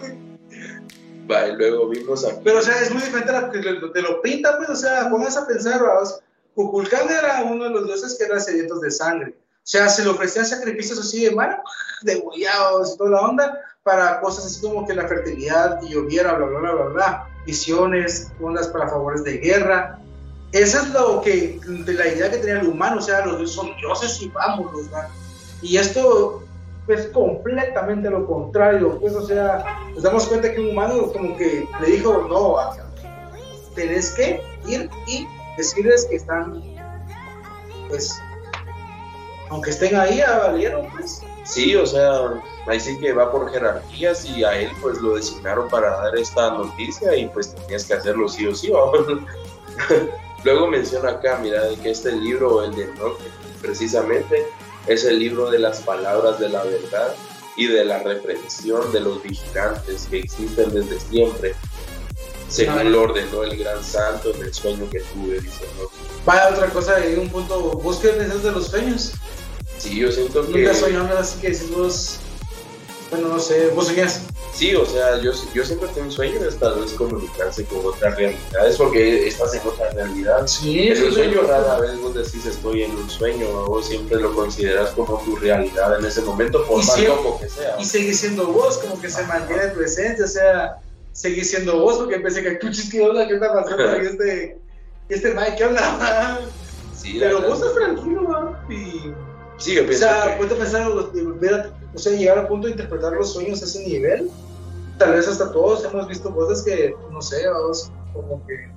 [1.31, 4.03] Va, y luego vimos a Pero, o sea, es muy diferente a lo que te
[4.03, 6.21] lo pintan, pues, o sea, pónganse a pensar, vamos.
[6.55, 9.31] Kukulkan era uno de los dioses que era sedientos de sangre.
[9.31, 11.63] O sea, se le ofrecían sacrificios así de mar,
[12.03, 16.59] degollados toda la onda, para cosas así como que la fertilidad, que lloviera, bla, bla,
[16.61, 17.29] bla, bla, bla.
[18.39, 19.99] Ondas para favores de guerra.
[20.53, 23.55] Esa es lo que, de la idea que tenía el humano, o sea, los dioses
[23.55, 25.09] son dioses y vámonos, ¿verdad?
[25.63, 26.43] Y esto
[26.87, 29.65] es completamente lo contrario, pues, o sea,
[29.95, 32.57] nos damos cuenta que un humano como que le dijo, no,
[33.75, 35.27] tenés que ir y
[35.57, 36.63] decirles que están,
[37.89, 38.21] pues,
[39.49, 41.23] aunque estén ahí, ya valieron, pues.
[41.49, 45.69] Sí, o sea, ahí sí que va por jerarquías y a él pues lo designaron
[45.69, 48.71] para dar esta noticia y pues tenías que hacerlo sí o sí.
[50.45, 53.19] Luego menciona acá, mira, de que este libro, el de Enoch,
[53.63, 54.47] precisamente
[54.87, 57.15] es el libro de las palabras de la verdad
[57.57, 61.55] y de la reprensión de los vigilantes que existen desde siempre,
[62.49, 65.93] según lo ordenó el gran santo en el sueño que tuve, dice Enoch.
[66.25, 69.15] Vaya, otra cosa, hay un punto, ¿vos qué pensás de los sueños?
[69.79, 70.59] Sí, yo siento que...
[70.59, 72.19] Nunca soñamos así que decimos,
[73.11, 74.21] bueno, no sé, ¿vos soñás?
[74.53, 78.17] Sí, o sea, yo, yo siempre tengo un sueño de tal vez comunicarse con otras
[78.17, 80.47] realidades, porque estás en otra realidad.
[80.49, 84.35] Sí, Es un sueño rara vez vos decís estoy en un sueño, o siempre lo
[84.35, 87.77] consideras como tu realidad en ese momento, por Y más siempre- loco que sea.
[87.79, 90.79] Y seguís siendo vos, como que se mantiene tu esencia, o sea,
[91.13, 93.29] seguís siendo vos, porque pensé que tú ¿qué onda?
[93.29, 93.93] ¿Qué está pasando?
[93.93, 94.59] Este,
[95.09, 96.41] este Mike, ¿qué onda?
[97.01, 98.75] Sí, Pero vos estás tranquilo, ¿no?
[98.75, 99.15] Y,
[99.59, 103.13] Sí, yo o sea, a pensar, volver a- o sea, llegar al punto de interpretar
[103.13, 104.31] los sueños a ese nivel.
[104.99, 108.69] Tal vez hasta todos hemos visto cosas que, no sé, vamos, como que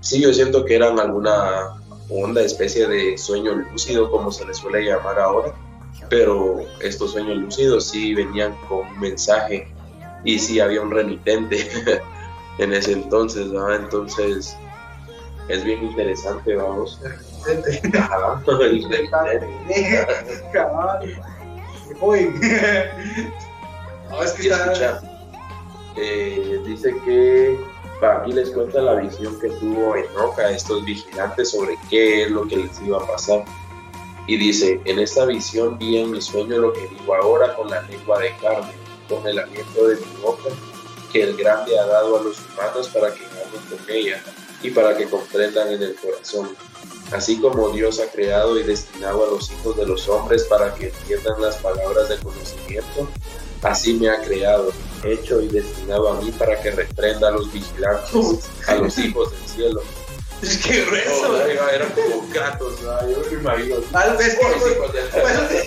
[0.00, 4.82] sí, yo siento que eran alguna onda, especie de sueño lúcido, como se les suele
[4.82, 5.54] llamar ahora,
[6.10, 9.66] pero estos sueños lúcidos sí venían con un mensaje
[10.24, 11.68] y sí había un remitente
[12.58, 13.72] en ese entonces, ¿no?
[13.74, 14.56] Entonces
[15.48, 17.00] es bien interesante, vamos.
[24.10, 25.02] No, es que está.
[25.96, 27.58] eh, dice que
[28.00, 32.30] pa, aquí les cuenta la visión que tuvo Enoch a estos vigilantes sobre qué es
[32.30, 33.44] lo que les iba a pasar.
[34.26, 37.82] Y dice, en esta visión vi en mi sueño lo que digo ahora con la
[37.82, 38.72] lengua de carne,
[39.08, 40.50] con el aliento de mi boca,
[41.12, 44.22] que el grande ha dado a los humanos para que hablen con ella
[44.62, 46.50] y para que comprendan en el corazón.
[47.12, 50.88] Así como Dios ha creado y destinado a los hijos de los hombres para que
[50.88, 53.08] entiendan las palabras de conocimiento,
[53.62, 54.72] así me ha creado,
[55.04, 59.48] hecho y destinado a mí para que reprenda a los vigilantes, a los hijos del
[59.48, 59.82] cielo.
[60.42, 61.30] Es que grueso.
[61.30, 63.08] Oh, era, era como gatos, ¿no?
[63.08, 63.76] yo me imagino.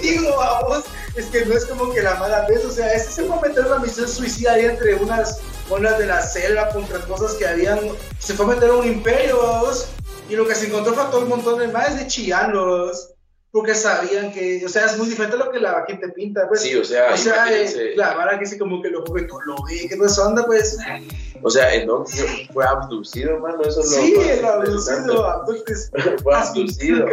[0.01, 0.83] Digo, vamos,
[1.15, 3.41] es que no es como que la mala vez, o sea, este se fue a
[3.41, 5.39] meter una misión suicidaria entre unas
[5.69, 7.79] unas de la selva contra cosas que habían,
[8.19, 9.87] se fue a meter un imperio, vamos,
[10.29, 13.14] y lo que se encontró fue todo un montón de más de chianos,
[13.55, 16.59] porque sabían que, o sea, es muy diferente a lo que la gente pinta, pues.
[16.61, 19.87] Sí, o sea, o sea, eh, la vara que dice como que lo lo ve,
[19.87, 20.77] que no es onda, pues.
[21.41, 22.09] O sea, Enoch
[22.53, 25.91] fue abducido, mano, eso es lo Sí, el abducido, abductes.
[26.23, 27.05] Fue abducido.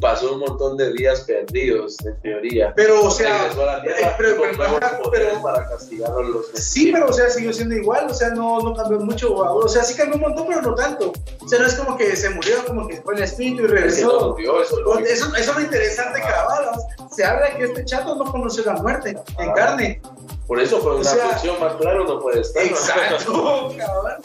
[0.00, 2.72] Pasó un montón de días perdidos, en teoría.
[2.74, 7.52] Pero, o sea, Regresó eh, pero- para castigar a los Sí, pero o sea, siguió
[7.52, 10.62] siendo igual, o sea, no, no cambió mucho, o sea, sí cambió un montón, pero
[10.62, 11.12] no tanto.
[11.40, 13.70] O sea, no es como que se murió, como que fue el espíritu y Es
[13.70, 14.28] que no regresó.
[14.32, 16.70] murió, eso lo Eso, eso es lo interesante, cabal.
[17.14, 19.54] Se habla que este chato no conoció la muerte en Ah.
[19.54, 20.00] carne.
[20.46, 22.62] Por eso, por O una sea, función más claro no puede estar.
[22.64, 24.18] Exacto, cabal.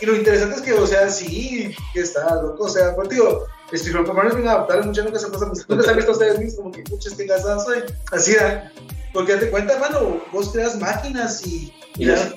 [0.00, 3.46] Y lo interesante es que, o sea, sí, que está loco, o sea, pues digo,
[3.72, 6.38] este, los humanos vienen a adaptar, muchas nunca se pasan, nunca se han visto ustedes
[6.38, 7.82] mismos, como que, pucha, este gasado soy.
[8.12, 8.62] Así, ¿eh?
[9.14, 11.72] Porque date cuenta, hermano, vos creas máquinas y.
[11.96, 12.34] Y las-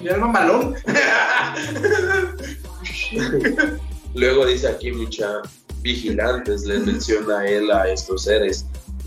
[0.00, 0.76] mira el mamalón.
[4.14, 5.42] Luego dice aquí mucha
[5.82, 8.66] vigilantes, les menciona él a estos seres.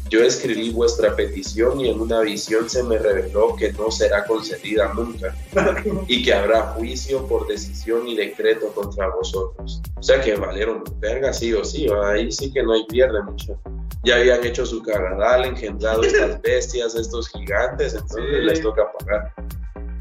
[0.10, 4.94] Yo escribí vuestra petición y en una visión se me reveló que no será concedida
[4.94, 5.36] nunca
[6.08, 9.82] y que habrá juicio por decisión y decreto contra vosotros.
[9.96, 13.60] O sea que valieron verga sí o sí, ahí sí que no hay pierde mucho.
[14.04, 18.42] Ya habían hecho su cagadal, engendrado estas bestias, estos gigantes, entonces Sí.
[18.46, 19.34] les toca pagar.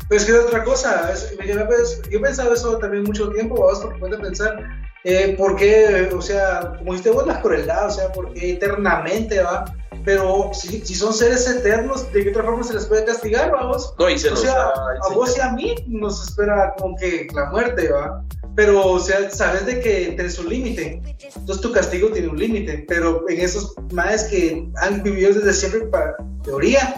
[0.09, 1.15] Pues que es otra cosa,
[1.47, 4.59] yo, pues, yo he pensado eso también mucho tiempo, vamos, porque puedes pensar,
[5.05, 9.41] eh, ¿por qué, o sea, como dijiste vos, la crueldad, o sea, ¿por qué eternamente,
[9.41, 9.65] va?
[10.05, 13.95] Pero si, si son seres eternos, ¿de qué otra forma se les puede castigar, vamos?
[13.99, 14.73] No, y se O sea, da-
[15.09, 18.25] a vos y a mí nos espera como que la muerte, ¿va?
[18.57, 21.01] Pero, o sea, sabes de que tenés un límite.
[21.37, 22.85] Entonces tu castigo tiene un límite.
[22.89, 26.95] Pero en esos madres que han vivido desde siempre, para teoría,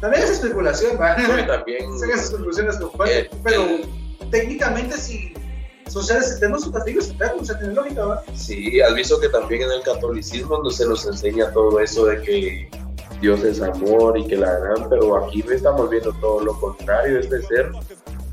[0.00, 1.14] también es especulación, ¿va?
[1.20, 3.86] Y también Sacan sus conclusiones Eh, pero el-
[4.30, 5.34] técnicamente si
[5.88, 8.22] son seres eternos, su castigo es eterno, o sea, tiene lógica, ¿va?
[8.34, 12.22] Sí, has visto que también en el catolicismo no se nos enseña todo eso de
[12.22, 12.70] que
[13.20, 17.42] Dios es amor y que la gran, pero aquí estamos viendo todo lo contrario, este
[17.42, 17.72] ser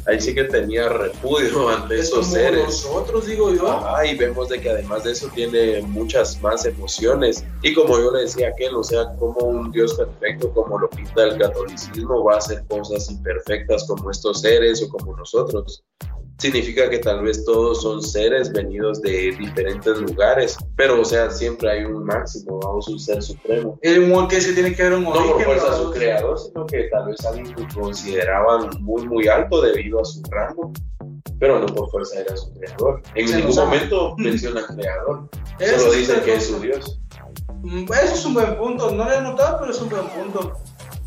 [0.10, 2.66] ahí sí que tenía repudio ante esos seres.
[2.66, 3.72] Nosotros, digo yo.
[3.72, 7.44] Ajá, y vemos de que además de eso tiene muchas más emociones.
[7.62, 10.90] Y como yo le decía a aquel, o sea, como un Dios perfecto, como lo
[10.90, 15.84] pinta el catolicismo, va a hacer cosas imperfectas como estos seres o como nosotros
[16.40, 21.70] significa que tal vez todos son seres venidos de diferentes lugares, pero o sea, siempre
[21.70, 23.78] hay un máximo, vamos, un ser supremo.
[23.82, 25.28] El que se tiene que ver un origen.
[25.28, 29.62] No por fuerza su creador, sino que tal vez alguien que consideraban muy, muy alto
[29.62, 30.72] debido a su rango,
[31.40, 33.02] pero no por fuerza era su creador.
[33.16, 35.30] En ningún momento menciona creador,
[35.60, 37.00] solo dice que es su Dios.
[37.62, 40.58] Mm, eso es un buen punto, no lo he notado, pero es un buen punto.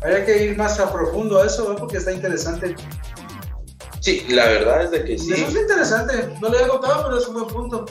[0.01, 2.75] Habría que ir más a profundo a eso, porque está interesante.
[4.03, 5.31] Sí, la verdad es de que sí.
[5.31, 7.85] Eso es interesante, no le he contado, pero es un buen punto.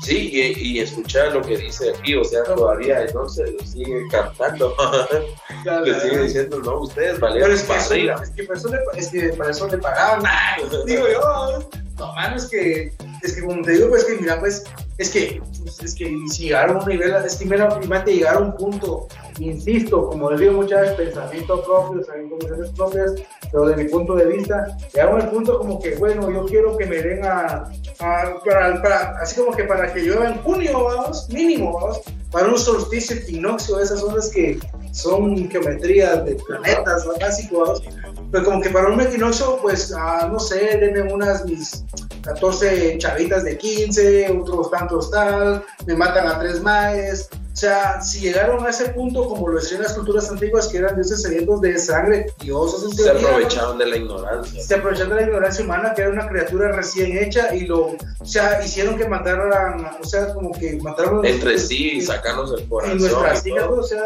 [0.00, 4.76] Sí, y, y, escuchar lo que dice aquí, o sea, todavía entonces lo sigue cantando.
[5.84, 9.08] le sigue diciendo, no, ustedes valieron es que, eso, es, que para eso le, es
[9.08, 10.22] que para eso le pagaban.
[10.86, 12.92] digo yo, no, mano, es que,
[13.22, 14.62] es que como te digo, pues que mira, pues,
[14.98, 15.42] es que,
[15.82, 20.08] es que si llegaron a un nivel, es que primero llegar a un punto, insisto,
[20.08, 23.14] como les digo muchas veces, pensamiento propio, emociones propias,
[23.50, 26.86] pero de mi punto de vista, llegaron al punto como que, bueno, yo quiero que
[26.86, 31.72] me den a, para, para, así como que para que llueva en junio, vamos, mínimo,
[31.74, 34.58] vamos, para un solsticio equinoccio, esas ondas que
[34.92, 37.82] son geometrías de planetas, básico, vamos,
[38.30, 41.84] pero como que para un equinoccio, pues, ah, no sé, denme unas mis
[42.22, 48.18] 14 chavitas de 15, otros tantos tal, me matan a tres maes, o sea, si
[48.18, 51.78] llegaron a ese punto, como lo decían las culturas antiguas, que eran dioses sedientos de
[51.78, 54.60] sangre, diosos Se aprovecharon de la ignorancia.
[54.60, 58.24] Se aprovecharon de la ignorancia humana, que era una criatura recién hecha, y lo, o
[58.24, 61.24] sea, hicieron que mataran, o sea, como que mataron...
[61.24, 62.98] Entre sí, y sacarnos el corazón.
[62.98, 64.02] Y nuestras hijas, o sea,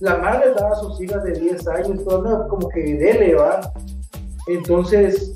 [0.00, 3.72] la madre daba a sus hijas de 10 años, todo, como que dele, ¿va?
[4.46, 5.32] Entonces,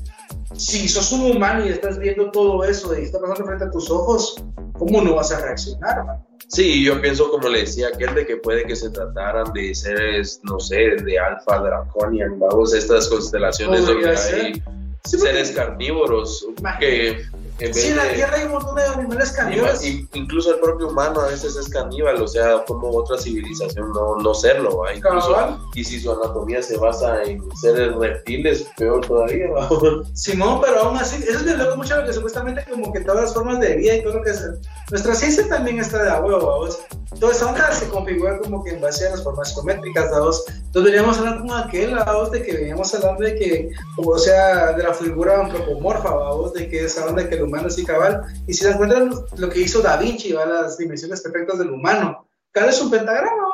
[0.55, 3.91] si sos un humano y estás viendo todo eso y está pasando frente a tus
[3.91, 4.37] ojos,
[4.75, 6.34] ¿cómo no vas a reaccionar, man?
[6.49, 10.41] Sí, yo pienso, como le decía aquel, de que puede que se trataran de seres,
[10.43, 14.63] no sé, de Alfa Draconian, vamos, estas constelaciones donde hay
[15.05, 16.47] seres carnívoros
[16.79, 17.25] que
[17.59, 19.83] sí, en la Tierra hay un montón de animales caníbales.
[20.13, 24.35] Incluso el propio humano a veces es caníbal, o sea, como otra civilización no, no
[24.35, 24.83] serlo.
[24.95, 29.49] Incluso, y si su anatomía se basa en seres reptiles, peor todavía.
[30.15, 33.25] Simón, pero aún así, eso es bien loco mucho lo que supuestamente como que todas
[33.25, 34.45] las formas de vida y todo lo que es.
[34.91, 36.79] Nuestra ciencia también está de a huevo, vamos.
[37.21, 40.45] Toda esa onda se configura como que en base a las formas geométricas, dados.
[40.75, 44.83] Entonces veníamos hablando con aquel, lado de que veníamos hablando de que, o sea, de
[44.83, 48.23] la figura antropomorfa, vamos, de que esa onda que humano y cabal.
[48.49, 52.27] Y si se encuentran lo que hizo Da Vinci, va las dimensiones perfectas del humano.
[52.51, 53.47] Cada es un pentagrama,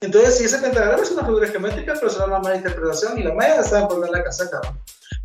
[0.00, 3.32] Entonces, si ese pentagrama es una figura geométrica, pero es una mala interpretación y la
[3.32, 4.60] maya estaba por la casaca.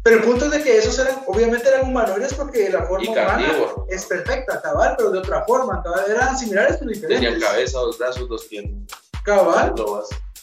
[0.04, 3.52] Pero el punto es de que esos eran, obviamente eran humanoides porque la forma humana
[3.90, 7.28] es perfecta, cabal, pero de otra forma, cabal, eran similares pero diferentes.
[7.28, 8.84] Tenían cabeza, dos brazos, dos piernas.
[9.24, 9.74] Cabal.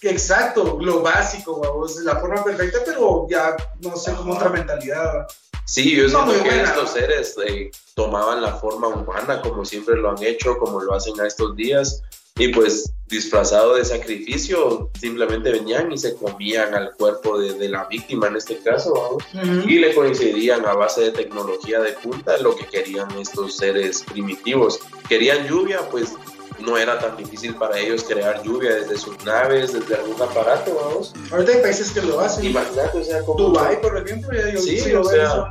[0.03, 1.61] Exacto, lo básico,
[2.05, 5.27] la forma perfecta, pero ya, no sé, como otra mentalidad.
[5.65, 10.23] Sí, yo siento que estos seres eh, tomaban la forma humana como siempre lo han
[10.23, 12.03] hecho, como lo hacen a estos días,
[12.39, 18.29] y pues disfrazado de sacrificio, simplemente venían y se comían al cuerpo de, la víctima
[18.29, 19.19] en este caso,
[19.67, 24.79] y le coincidían a base de tecnología de punta lo que querían estos seres primitivos.
[25.09, 26.15] Querían lluvia, pues
[26.61, 31.13] no era tan difícil para ellos crear lluvia desde sus naves, desde algún aparato, vamos.
[31.31, 32.47] Ahorita hay países que lo hacen.
[32.47, 33.39] Imagínate, o sea, como...
[33.39, 35.51] Dubái, por ejemplo, ya digo, sí, o, sea,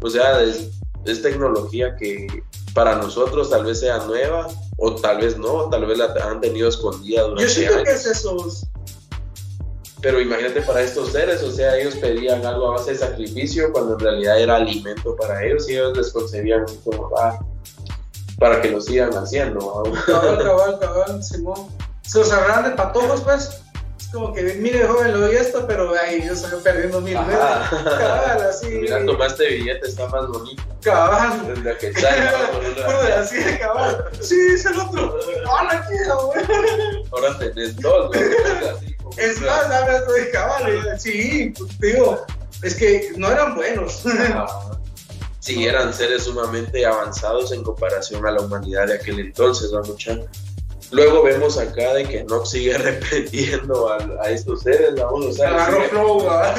[0.00, 2.26] o sea, es, tecnología que
[2.74, 6.68] para nosotros tal vez sea nueva, o tal vez no, tal vez la han tenido
[6.68, 8.36] escondida durante Yo siento que es eso.
[10.02, 13.94] Pero imagínate para estos seres, o sea, ellos pedían algo a base de sacrificio cuando
[13.94, 17.38] en realidad era alimento para ellos y ellos les concebían como, ah,
[18.38, 19.82] para que lo sigan haciendo.
[20.06, 21.68] Cabal, cabal, cabal, Simón.
[22.02, 23.62] Se los agarran de patojos, pues.
[23.98, 27.38] Es como que, mire, joven, lo doy esto, pero ahí yo estoy perdiendo mil veces.
[27.82, 28.68] Cabal, así.
[28.68, 30.62] Mira, tomaste billete, está más bonito.
[30.82, 31.54] Cabal.
[31.54, 34.04] Desde que sale, así de cabal.
[34.20, 35.18] Sí, es el otro.
[35.50, 37.04] Hola, qué güey.
[37.10, 38.22] Ahora tenés dos, güey.
[39.16, 41.00] Es más, ahora estoy cabal.
[41.00, 42.26] Sí, pues, digo,
[42.62, 44.02] es que no eran buenos.
[45.46, 50.26] Sí eran seres sumamente avanzados en comparación a la humanidad de aquel entonces, ¿no, muchachos?
[50.90, 56.54] Luego vemos acá de que Nox sigue arrepentiendo a, a estos seres, vamos a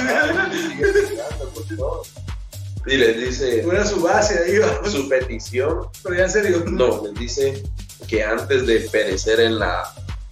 [2.85, 3.65] Y les dice.
[3.65, 5.88] Una su base ahí, Su petición.
[6.03, 6.63] Pero ya en serio.
[6.67, 7.63] No, les dice
[8.07, 9.83] que antes de perecer en la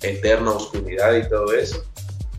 [0.02, 1.84] eterna oscuridad y todo eso.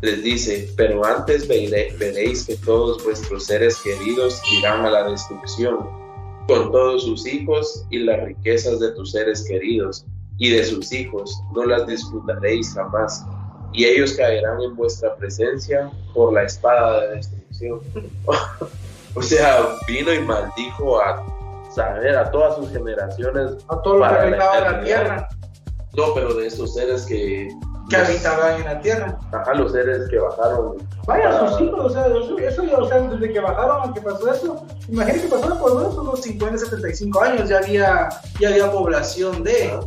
[0.00, 6.05] Les dice, pero antes veréis que todos vuestros seres queridos irán a la destrucción,
[6.46, 10.06] con todos sus hijos y las riquezas de tus seres queridos
[10.38, 13.24] y de sus hijos, no las disfrutaréis jamás,
[13.72, 17.80] y ellos caerán en vuestra presencia por la espada de destrucción.
[19.14, 21.24] o sea, vino y maldijo a
[21.74, 23.64] saber a todas sus generaciones.
[23.68, 25.28] A todo lo que habitaba la, tierra.
[25.94, 27.48] No, pero de esos seres que
[27.88, 29.18] que habitaban en la tierra.
[29.32, 30.76] Ajá, los seres que bajaron.
[31.06, 34.66] Vaya, sus hijos, o sea, eso ya, o sea, desde que bajaron, que pasó eso,
[34.88, 38.08] imagínate que pasaron por unos 50, 75 años, ya había,
[38.40, 39.78] ya había población de.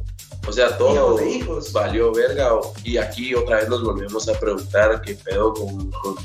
[0.48, 1.74] O sea, todo de hijos.
[1.74, 2.50] valió verga.
[2.84, 6.16] Y aquí otra vez nos volvemos a preguntar qué pedo con, con,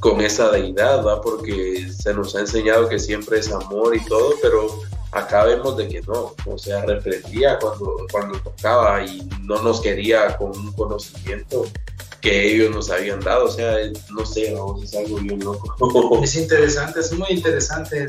[0.00, 1.20] con esa deidad, ¿va?
[1.20, 4.68] Porque se nos ha enseñado que siempre es amor y todo, pero
[5.16, 10.36] acá vemos de que no, o sea, reflexía cuando, cuando tocaba y no nos quería
[10.36, 11.64] con un conocimiento
[12.20, 13.76] que ellos nos habían dado, o sea,
[14.10, 16.20] no sé, vamos, es algo bien loco.
[16.22, 18.06] Es interesante, es muy interesante.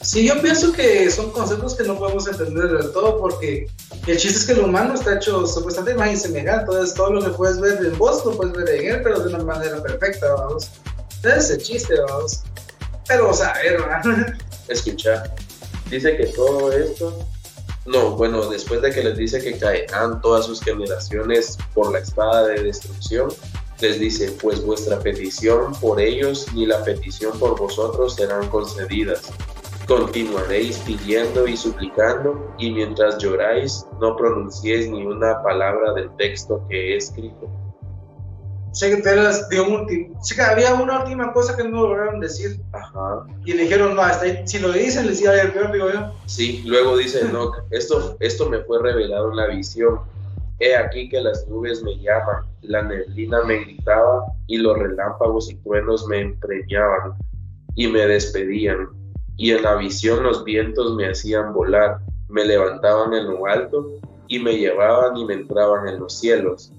[0.00, 3.68] Sí, yo pienso que son conceptos que no podemos entender del todo porque
[4.06, 7.22] el chiste es que el humano está hecho supuestamente imagen y semejanza, entonces todo lo
[7.22, 10.34] que puedes ver en vos lo puedes ver en él, pero de una manera perfecta,
[10.34, 10.70] vamos.
[11.22, 12.42] Ese es el chiste, vamos.
[13.06, 14.36] Pero, o sea, a ver,
[14.68, 15.32] Escuchar
[15.92, 17.18] dice que todo esto,
[17.84, 22.46] no, bueno, después de que les dice que caerán todas sus generaciones por la espada
[22.48, 23.28] de destrucción,
[23.80, 29.30] les dice, pues vuestra petición por ellos ni la petición por vosotros serán concedidas.
[29.86, 36.94] Continuaréis pidiendo y suplicando, y mientras lloráis, no pronunciéis ni una palabra del texto que
[36.94, 37.61] he escrito
[38.72, 39.02] sé
[39.50, 39.86] que un
[40.40, 42.60] había una última cosa que no lograron decir.
[42.72, 43.26] Ajá.
[43.44, 45.90] Y le dijeron, no, hasta ahí, si lo dicen, les iba a ir peor, digo
[45.92, 46.12] yo.
[46.26, 50.00] Sí, luego dice no esto, esto me fue revelado en la visión.
[50.58, 55.56] He aquí que las nubes me llaman, la neblina me gritaba y los relámpagos y
[55.56, 57.14] truenos me empreñaban
[57.74, 58.88] y me despedían.
[59.36, 61.98] Y en la visión los vientos me hacían volar,
[62.28, 66.72] me levantaban en lo alto y me llevaban y me entraban en los cielos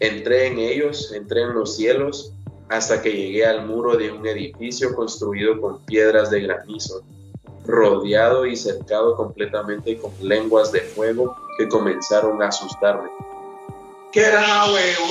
[0.00, 2.32] Entré en ellos, entré en los cielos,
[2.70, 7.02] hasta que llegué al muro de un edificio construido con piedras de granizo,
[7.66, 13.10] rodeado y cercado completamente con lenguas de fuego que comenzaron a asustarme.
[14.12, 15.06] ¿Qué era, huevo?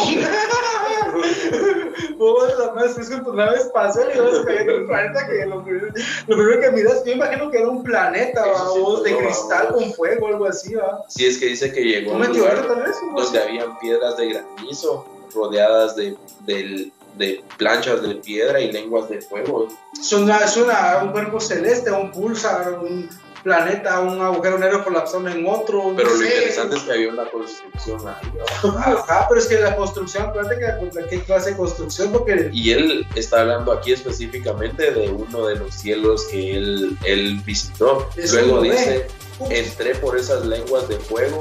[2.17, 5.63] Vos la más es con tu nave espacial y vas en un planeta que lo,
[5.63, 8.45] primero que miras, yo imagino que era un planeta,
[8.77, 11.03] vos, de cristal con fuego, algo así, va.
[11.07, 15.95] Sí, es que dice que llegó a un lugar donde habían piedras de granizo rodeadas
[15.95, 19.67] de, de, de, planchas de piedra y lenguas de fuego.
[19.97, 23.09] Es, una, es una, un cuerpo celeste, un pulsar, un
[23.43, 25.93] planeta, un agujero negro colapsando en otro.
[25.95, 28.31] Pero lo interesante es que había una construcción ahí.
[28.75, 32.49] Ajá, pero es que la construcción, acuérdate que qué clase de construcción, porque...
[32.53, 38.09] Y él está hablando aquí específicamente de uno de los cielos que él, él visitó.
[38.31, 39.07] Luego dice,
[39.49, 41.39] entré por esas lenguas de fuego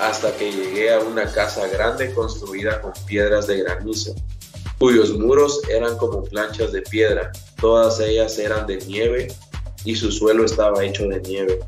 [0.00, 4.14] hasta que llegué a una casa grande construida con piedras de granizo
[4.78, 9.28] cuyos muros eran como planchas de piedra, todas ellas eran de nieve
[9.88, 11.60] y su suelo estaba hecho de nieve.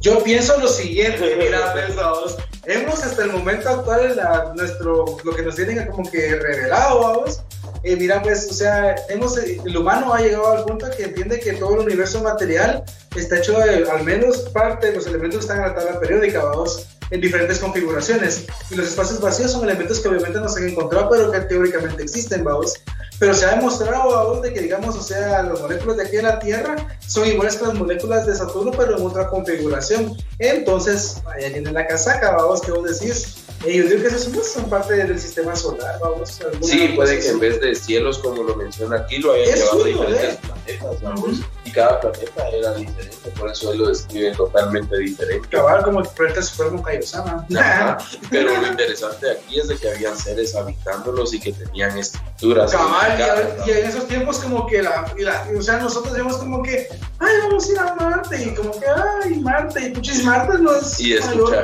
[0.00, 2.36] Yo pienso lo siguiente, mira, pensados.
[2.64, 7.40] Hemos hasta el momento actual en nuestro, lo que nos tienen como que revelado, vamos.
[7.82, 11.54] Eh, mira, pues, o sea, hemos, el humano ha llegado al punto que entiende que
[11.54, 12.84] todo el universo material
[13.16, 16.86] está hecho de, al menos parte de los elementos están en la tabla periódica, vamos,
[17.10, 18.46] en diferentes configuraciones.
[18.70, 22.02] Y los espacios vacíos son elementos que obviamente no se han encontrado, pero que teóricamente
[22.02, 22.74] existen, vamos.
[23.18, 26.22] Pero se ha demostrado aún de que, digamos, o sea, las moléculas de aquí de
[26.22, 30.16] la Tierra son iguales que las moléculas de Saturno, pero en otra configuración.
[30.38, 33.36] Entonces, ahí viene la casaca, vamos, que vos decís.
[33.66, 36.40] Y yo digo que esos son parte del sistema solar, vamos.
[36.62, 39.86] Sí, puede que en vez de cielos, como lo menciona aquí, lo hayan llevado a
[39.86, 41.40] diferentes planetas, vamos.
[41.66, 45.46] Y cada planeta era diferente, por eso él lo describe totalmente diferente.
[45.50, 47.46] Cabal, como el planeta Supremo Kaiosama.
[48.30, 52.72] Pero lo interesante aquí es de que habían seres habitándolos y que tenían estructuras.
[52.72, 55.12] Cabal, y, en esos tiempos como que la,
[55.54, 56.88] o sea, nosotros decimos como que,
[57.18, 60.74] ay, vamos a ir a Marte, y como que, ay, Marte, y puchis, Marte no
[60.74, 61.18] es y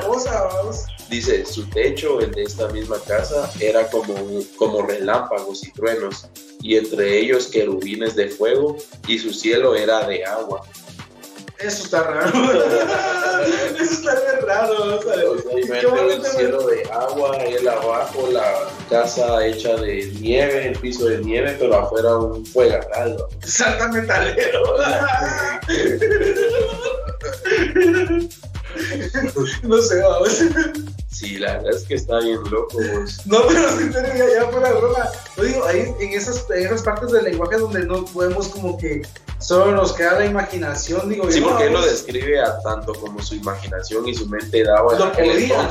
[0.06, 0.84] cosa, vamos.
[1.10, 4.14] Dice, su techo, el de esta misma casa, era como,
[4.56, 6.28] como relámpagos y truenos,
[6.60, 8.76] y entre ellos querubines de fuego,
[9.06, 10.62] y su cielo era de agua.
[11.58, 12.32] Eso está raro.
[13.80, 14.98] Eso está bien raro.
[14.98, 21.06] O sea, el cielo de agua, él abajo, la casa hecha de nieve, el piso
[21.06, 22.78] de nieve, pero afuera un fuego
[23.42, 24.76] Salta metalero.
[29.62, 30.42] no sé, vamos.
[31.08, 32.76] Sí, la verdad es que está bien loco.
[32.76, 33.20] vos.
[33.24, 35.08] No, pero en serio, ya, ya fuera de broma.
[35.36, 39.00] Yo digo, ahí en esas, en esas partes del lenguaje donde no podemos como que
[39.38, 43.22] solo nos queda la imaginación, digo Sí, yo, porque él lo describe a tanto como
[43.22, 45.70] su imaginación y su mente daba Lo podía.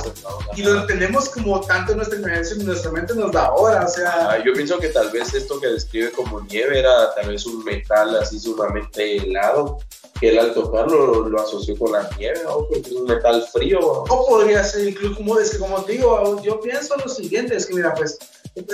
[0.55, 3.87] Y lo entendemos como tanto en nuestra imaginación y nuestra mente nos da ahora, o
[3.87, 7.45] sea, Ah, yo pienso que tal vez esto que describe como nieve era tal vez
[7.45, 9.77] un metal así sumamente helado,
[10.19, 12.59] que él al tocarlo lo, lo asoció con la nieve, ¿no?
[12.59, 13.79] porque es un metal frío.
[13.79, 14.03] ¿no?
[14.13, 17.65] o podría ser incluso como, es que como te digo, yo pienso lo siguiente, es
[17.65, 18.17] que mira, pues,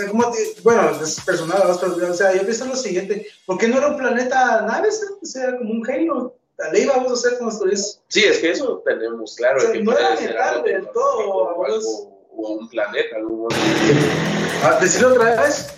[0.10, 3.88] como te- bueno, es personal, o sea, yo pienso lo siguiente, ¿por qué no era
[3.88, 5.04] un planeta naves?
[5.22, 8.52] O sea, como un Halo, la ley vamos a hacer con nuestros Sí, es que
[8.52, 9.58] eso tenemos claro.
[9.58, 11.66] O sea, que no era metal del todo, o, vamos.
[11.68, 13.48] algo- o un planeta, algo
[14.64, 15.70] Ah, decirlo otra vez.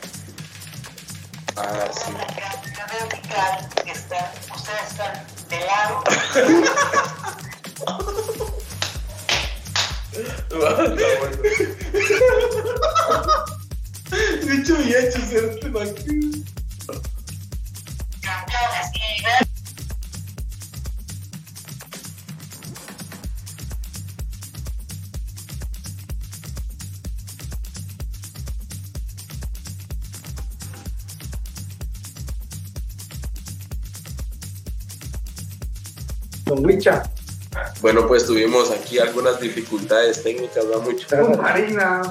[1.56, 2.12] Ah, sí.
[2.12, 3.10] Yo veo
[3.86, 6.04] que están, ustedes están de lado.
[14.42, 15.20] Dicho y hecho,
[18.22, 18.98] campeones y
[36.54, 37.04] Don Wicha.
[37.82, 40.80] Bueno, pues tuvimos aquí algunas dificultades técnicas, ¿no?
[40.82, 41.08] Mucho.
[41.10, 42.02] Con Marina.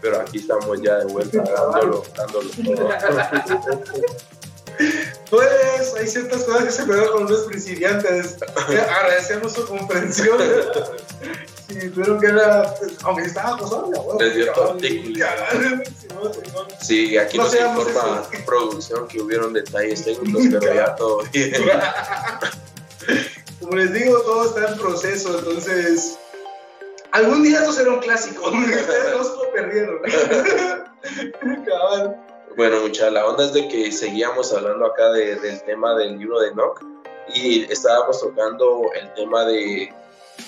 [0.00, 2.88] Pero aquí estamos ya de vuelta dándolo, dándolo todo.
[5.28, 8.36] Pues hay ciertas cosas que se me con los principiantes.
[8.66, 10.38] Agradecemos su comprensión.
[11.68, 15.24] Si tuvieron que era, pues, aunque estaba acosado, ya, bueno, Les dio tortícolis.
[16.80, 18.44] Sí, aquí No nos informa eso.
[18.44, 21.52] producción que hubieron detalles técnicos, pero ya todo bien.
[23.70, 26.18] Como les digo, todo está en proceso, entonces.
[27.12, 28.50] Algún día esto será un clásico.
[28.50, 29.98] Ustedes dos lo perdieron.
[31.66, 32.16] Cabal.
[32.56, 36.40] Bueno, mucha, la onda es de que seguíamos hablando acá de- del tema del libro
[36.40, 36.80] de Enoch
[37.32, 39.94] y estábamos tocando el tema de,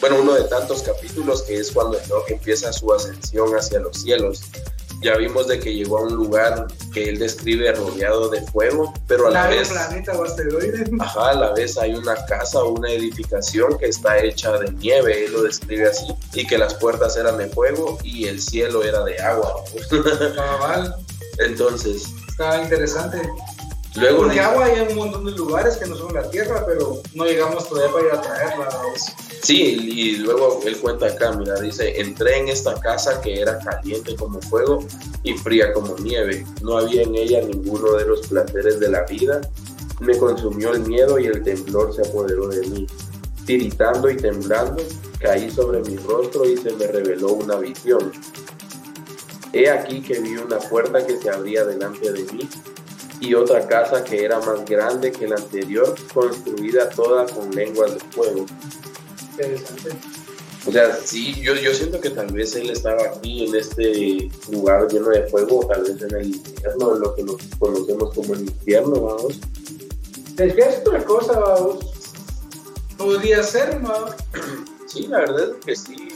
[0.00, 4.42] bueno, uno de tantos capítulos que es cuando Enoch empieza su ascensión hacia los cielos.
[5.02, 9.26] Ya vimos de que llegó a un lugar que él describe rodeado de fuego, pero
[9.26, 10.84] a la Claro, vez, planeta o asteroide.
[11.00, 15.24] ajá, a la vez hay una casa o una edificación que está hecha de nieve,
[15.26, 19.02] él lo describe así, y que las puertas eran de fuego y el cielo era
[19.04, 19.62] de agua.
[21.38, 23.18] Entonces, Está interesante.
[23.96, 24.22] Luego...
[24.22, 27.24] Porque agua hay en un montón de lugares que no son la Tierra, pero no
[27.24, 28.68] llegamos todavía para ir a traerla.
[29.42, 34.14] Sí, y luego él cuenta acá, mira, dice, entré en esta casa que era caliente
[34.14, 34.84] como fuego
[35.24, 36.46] y fría como nieve.
[36.62, 39.40] No había en ella ninguno de los placeres de la vida.
[40.00, 42.86] Me consumió el miedo y el temblor se apoderó de mí.
[43.44, 44.82] Tiritando y temblando,
[45.18, 48.12] caí sobre mi rostro y se me reveló una visión.
[49.52, 52.48] He aquí que vi una puerta que se abría delante de mí
[53.22, 58.00] y otra casa que era más grande que la anterior, construida toda con lenguas de
[58.10, 58.46] fuego.
[59.30, 59.90] Interesante.
[60.66, 64.88] O sea, sí, yo, yo siento que tal vez él estaba aquí en este lugar
[64.88, 68.40] lleno de fuego, tal vez en el infierno, en lo que nos conocemos como el
[68.42, 69.38] infierno, vamos.
[70.38, 71.78] Es que es otra cosa, vos.
[72.98, 73.92] Podría ser, ¿no?
[74.86, 76.08] Sí, la verdad es que sí,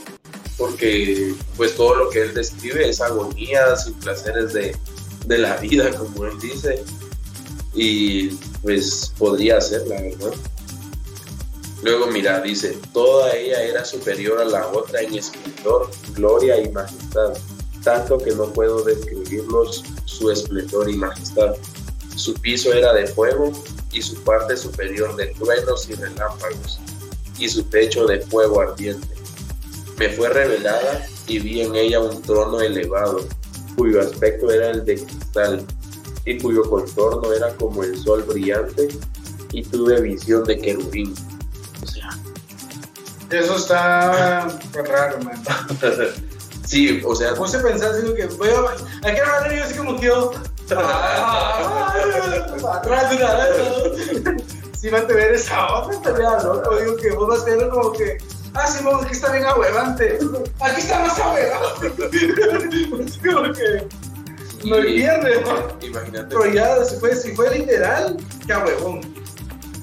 [0.55, 4.75] porque pues todo lo que él describe es agonía, sin placeres de,
[5.25, 6.83] de la vida, como él dice,
[7.77, 8.29] y
[8.63, 10.33] pues podría ser, la verdad.
[11.83, 17.37] Luego mira, dice, toda ella era superior a la otra en esplendor, gloria y majestad,
[17.83, 21.55] tanto que no puedo describirlos su esplendor y majestad.
[22.15, 23.51] Su piso era de fuego
[23.91, 26.79] y su parte superior de truenos y relámpagos,
[27.37, 29.07] y su techo de fuego ardiente.
[29.99, 33.19] Me fue revelada y vi en ella un trono elevado,
[33.75, 35.63] cuyo aspecto era el de cristal,
[36.27, 38.89] y cuyo contorno era como el sol brillante,
[39.53, 41.15] y tuve visión de querubín.
[41.81, 42.09] O sea,
[43.31, 45.41] Eso está raro, man.
[46.65, 49.07] sí, o sea, puse a pensar, digo que voy a.
[49.07, 50.31] Hay que hablar yo así como que yo.
[52.73, 54.43] Atrás de una vez.
[54.77, 56.75] Si a esa onda, estaría loco.
[56.75, 58.17] Digo que vos vas a tener como que.
[58.53, 60.19] Ah, sí, vamos, aquí está bien ahuevante.
[60.59, 61.93] Aquí está más ahuevante.
[63.29, 63.87] Como que.
[64.65, 65.85] No pierde, ¿no?
[65.87, 66.35] imagínate.
[66.35, 69.01] Pero ya, si fue, si fue literal, qué huevón.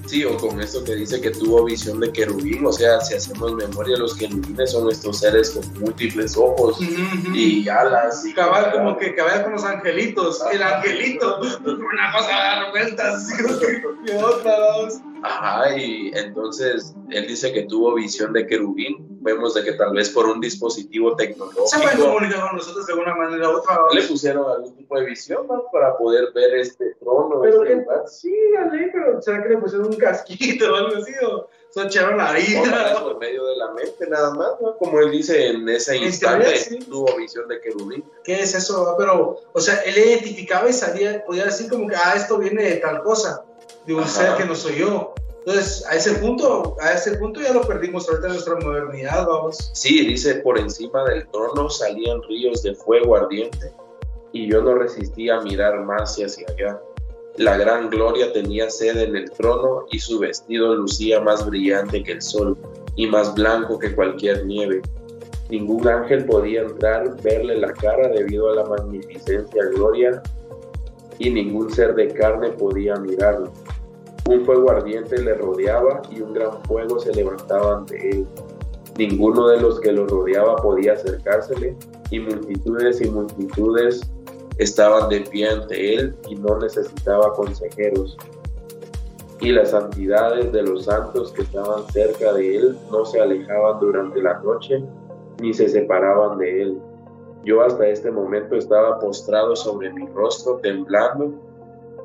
[0.06, 3.54] Sí, o con esto que dice que tuvo visión de querubín, o sea, si hacemos
[3.54, 6.76] memoria, los querubines son estos seres con múltiples ojos
[7.34, 8.24] y alas.
[8.26, 10.40] Y Cabal, como que cabal con los angelitos.
[10.52, 11.38] El angelito.
[11.64, 13.14] Una cosa a dar vueltas.
[13.14, 14.94] así como que- y otra, dos.
[15.24, 19.08] Ajá, y entonces él dice que tuvo visión de querubín.
[19.22, 21.66] Vemos de que tal vez por un dispositivo tecnológico.
[21.66, 23.78] Se pueden comunicar con nosotros de alguna manera u otra.
[23.94, 25.64] Le pusieron algún tipo de visión ¿no?
[25.72, 27.40] para poder ver este trono.
[27.40, 31.12] Pero este que, sí, Ale, pero ¿será que le pusieron un casquito o algo así?
[31.24, 33.00] O la vida.
[33.02, 34.76] por medio de la mente nada más, ¿no?
[34.76, 36.78] Como él dice en ese En instante, teoría, sí.
[36.78, 38.04] tuvo visión de querubín.
[38.22, 38.94] ¿Qué es eso?
[38.96, 42.76] Pero, o sea, él identificaba y salía, podía decir como que, ah, esto viene de
[42.76, 43.44] tal cosa,
[43.86, 44.08] de un Ajá.
[44.10, 45.14] ser que no soy yo.
[45.46, 49.70] Entonces, a ese punto, a ese punto ya lo perdimos ahorita en nuestra modernidad, vamos.
[49.74, 53.70] Sí, dice, por encima del trono salían ríos de fuego ardiente,
[54.32, 56.80] y yo no resistía a mirar más y hacia allá.
[57.36, 62.12] La gran gloria tenía sede en el trono, y su vestido lucía más brillante que
[62.12, 62.56] el sol,
[62.96, 64.80] y más blanco que cualquier nieve.
[65.50, 70.22] Ningún ángel podía entrar, verle la cara debido a la magnificencia, gloria,
[71.18, 73.52] y ningún ser de carne podía mirarlo.
[74.28, 78.26] Un fuego ardiente le rodeaba y un gran fuego se levantaba ante él.
[78.96, 81.76] Ninguno de los que lo rodeaba podía acercársele
[82.10, 84.00] y multitudes y multitudes
[84.58, 88.16] estaban de pie ante él y no necesitaba consejeros.
[89.40, 94.22] Y las santidades de los santos que estaban cerca de él no se alejaban durante
[94.22, 94.82] la noche
[95.40, 96.78] ni se separaban de él.
[97.44, 101.32] Yo hasta este momento estaba postrado sobre mi rostro, temblando,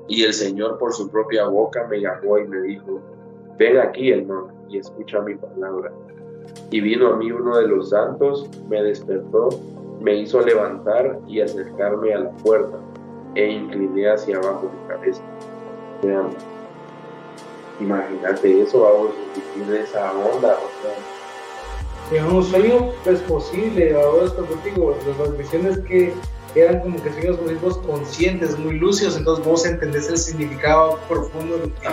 [0.09, 2.99] y el Señor por su propia boca me llamó y me dijo,
[3.57, 5.91] ven aquí, hermano, y escucha mi palabra.
[6.71, 9.49] Y vino a mí uno de los santos, me despertó,
[10.01, 12.77] me hizo levantar y acercarme a la puerta,
[13.35, 15.21] e incliné hacia abajo mi cabeza.
[16.01, 16.29] Vean,
[17.79, 19.11] imagínate eso, vamos,
[19.53, 26.13] tiene esa onda, o sea, un sueño, pues posible, ahora esto contigo, las visiones que
[26.55, 31.67] eran como que sueños mismos conscientes, muy lúcidos, entonces vos entendés el significado profundo de
[31.67, 31.87] lo que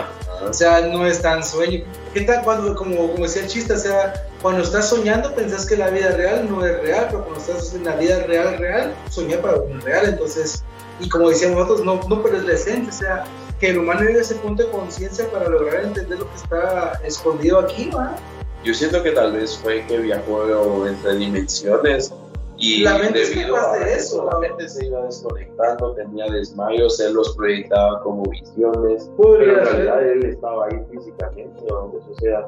[0.45, 1.83] O sea, no es tan sueño.
[2.13, 5.77] ¿Qué tal cuando, como, como decía el chiste, o sea, cuando estás soñando pensás que
[5.77, 9.37] la vida real no es real, pero cuando estás en la vida real, real, soñé
[9.37, 10.63] para un real, entonces,
[10.99, 13.23] y como decíamos nosotros, no, no pierdes la esencia, o sea,
[13.59, 16.99] que el humano llegue a ese punto de conciencia para lograr entender lo que está
[17.03, 18.15] escondido aquí, ¿va?
[18.63, 22.11] Yo siento que tal vez fue que viajó entre dimensiones
[22.57, 27.13] y La mente es capaz de eso, la mente se iba desconectando, tenía desmayos, él
[27.13, 29.75] los proyectaba como visiones, Podría pero en ser.
[29.85, 32.47] realidad él estaba ahí físicamente, vamos, o sea,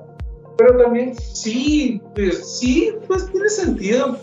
[0.58, 4.18] Pero también, sí, pues, sí, pues tiene sentido.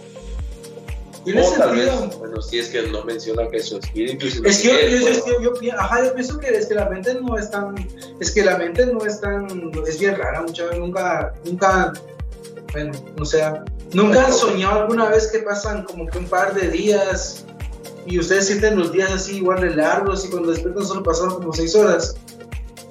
[1.24, 2.00] Tiene o tal sentido.
[2.06, 5.22] vez, bueno, si es que no menciona que es su espíritu, Es que yo, es
[5.22, 7.74] que yo, pi- ajá, yo pienso que es que la mente no es tan,
[8.20, 9.46] es que la mente no es tan,
[9.86, 11.92] es bien rara, muchas veces nunca, nunca,
[12.72, 16.68] bueno, o sea, nunca han soñado alguna vez que pasan como que un par de
[16.68, 17.44] días
[18.06, 21.52] y ustedes sienten los días así igual de largos y cuando despiertan solo pasaron como
[21.52, 22.16] seis horas.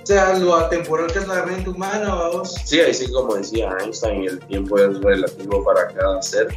[0.04, 2.54] O sea, lo atemporal que es la mente humana, vamos.
[2.64, 6.56] Sí, ahí sí, como decía Einstein, el tiempo es relativo para cada ser.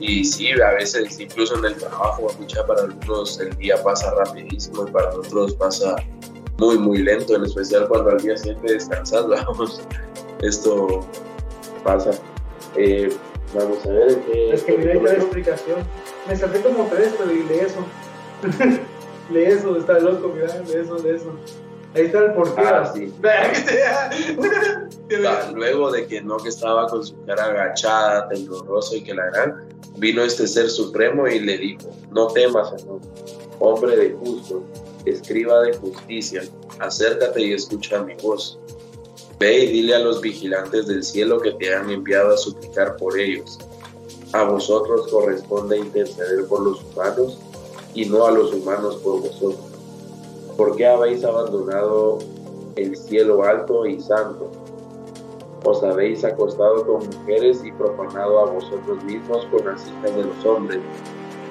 [0.00, 2.28] Y sí, a veces, incluso en el trabajo,
[2.66, 5.96] para algunos el día pasa rapidísimo y para otros pasa
[6.58, 9.82] muy, muy lento, en especial cuando al día siguiente descansas, vamos.
[10.40, 11.06] Esto
[11.84, 12.10] pasa.
[12.76, 13.14] Eh,
[13.54, 14.10] vamos a ver.
[14.32, 15.78] eh, Es que mira, la explicación.
[16.26, 17.86] Me salté como pero y lee eso.
[19.30, 21.32] lee eso, está loco, mira, lee eso, lee eso.
[21.94, 22.60] Ahí está el porqué.
[22.60, 23.14] Ah, sí.
[25.54, 29.68] Luego de que Enoch estaba con su cara agachada, tembloroso y que la gran,
[29.98, 32.72] vino este ser supremo y le dijo, no temas,
[33.60, 34.64] hombre de justo,
[35.04, 36.42] escriba de justicia,
[36.80, 38.58] acércate y escucha mi voz.
[39.38, 43.18] Ve y dile a los vigilantes del cielo que te han enviado a suplicar por
[43.18, 43.58] ellos.
[44.32, 47.38] A vosotros corresponde interceder por los humanos
[47.94, 49.74] y no a los humanos por vosotros.
[50.56, 52.18] ¿Por qué habéis abandonado
[52.76, 54.50] el cielo alto y santo?
[55.64, 60.44] Os habéis acostado con mujeres y profanado a vosotros mismos con las hijas de los
[60.44, 60.80] hombres,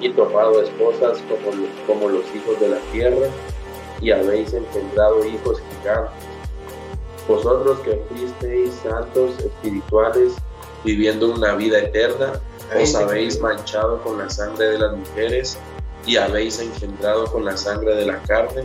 [0.00, 3.26] y tomado esposas como, como los hijos de la tierra,
[4.00, 6.33] y habéis engendrado hijos gigantes.
[7.26, 10.34] Vosotros que fuisteis santos espirituales,
[10.84, 12.40] viviendo una vida eterna,
[12.80, 15.56] os habéis manchado con la sangre de las mujeres,
[16.06, 18.64] y habéis engendrado con la sangre de la carne,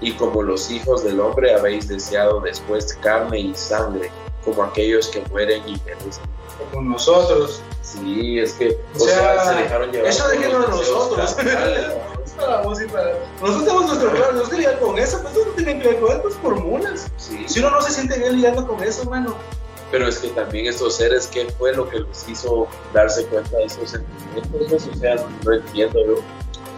[0.00, 4.10] y como los hijos del hombre habéis deseado después carne y sangre,
[4.44, 6.24] como aquellos que mueren y perecen.
[6.72, 7.60] Como nosotros.
[7.82, 10.08] Sí, es que, O sea, se dejaron llevar.
[10.10, 11.36] eso a deseos nosotros.
[12.36, 15.52] Para vos y para- Nosotros tenemos nuestro plan, nosotros que lidiar con eso, pues no
[15.52, 17.06] tienen que ver con esto, es por mulas.
[17.16, 19.34] Sí, Si uno no se siente bien lidiando con eso, mano.
[19.90, 23.64] pero es que también estos seres, ¿qué fue lo que los hizo darse cuenta de
[23.64, 24.88] esos sentimientos?
[24.92, 26.14] O sea, no entiendo yo.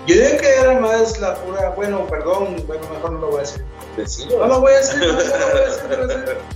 [0.06, 3.40] Yo diría que era más la pura, bueno, perdón, bueno, mejor no lo voy a
[3.40, 3.64] decir.
[3.96, 4.38] decilo.
[4.38, 6.18] No lo voy a hacer, no, no lo voy a hacer, no lo voy a
[6.22, 6.38] hacer.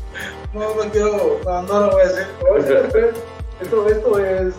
[0.52, 2.26] No, no quiero, no, no lo voy a hacer,
[3.62, 4.54] Esto, esto es.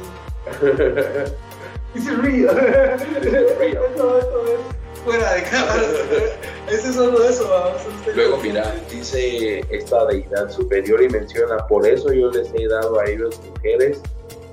[1.95, 2.57] It's real.
[2.57, 4.17] Esto
[4.47, 5.83] es fuera de cámara.
[6.69, 7.81] Ese es solo eso, vamos.
[8.15, 13.05] Luego, mira, dice esta deidad superior y menciona, por eso yo les he dado a
[13.05, 13.99] ellos mujeres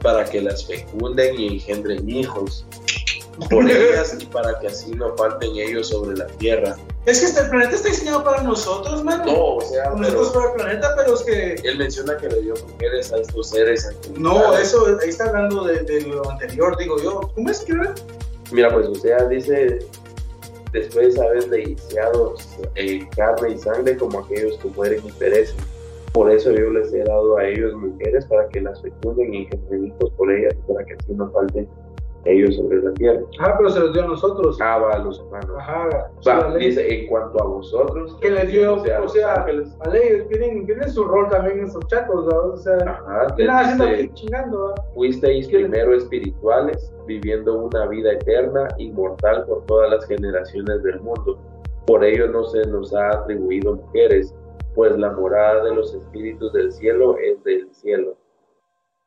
[0.02, 2.66] para que las fecunden y engendren hijos
[3.48, 6.76] por ellas y para que así no falten ellos sobre la tierra.
[7.06, 9.24] Es que este planeta está diseñado para nosotros, mano.
[9.24, 11.54] No, o sea, Nosotros para el planeta, pero es que.
[11.68, 13.88] él menciona que le dio mujeres a estos seres.
[14.16, 17.20] No, eso, ahí está hablando de, de lo anterior, digo yo.
[17.34, 17.94] ¿Cómo es que era?
[18.52, 19.78] Mira, pues, o sea, dice,
[20.72, 22.34] después haber deliciado
[22.74, 25.56] eh, carne y sangre como aquellos que mueren y perecen.
[26.12, 29.86] Por eso yo les he dado a ellos mujeres para que las fecunden y engendren
[29.86, 31.68] hijos por ellas, para que así no falten
[32.24, 33.20] ellos sobre la tierra.
[33.38, 34.58] Ajá, pero se los dio a nosotros.
[34.60, 35.50] Ah, a los humanos.
[35.58, 36.10] Ajá.
[36.58, 40.66] Dice, en cuanto a vosotros, que les dio, o sea, o sea, a ley, tienen,
[40.66, 42.52] tienen su rol también esos chatos, ¿no?
[42.52, 44.68] O sea, ajá, ¿qué están haciendo dice, chingando?
[44.68, 44.74] ¿va?
[44.94, 51.38] fuisteis primero espirituales, viviendo una vida eterna, inmortal por todas las generaciones del mundo.
[51.86, 54.34] Por ello no se nos ha atribuido mujeres,
[54.74, 58.16] pues la morada de los espíritus del cielo es del cielo.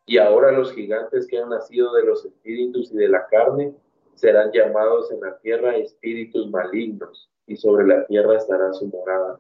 [0.06, 3.74] Y ahora los gigantes que han nacido de los espíritus y de la carne
[4.16, 9.40] serán llamados en la tierra espíritus malignos, y sobre la tierra estará su morada.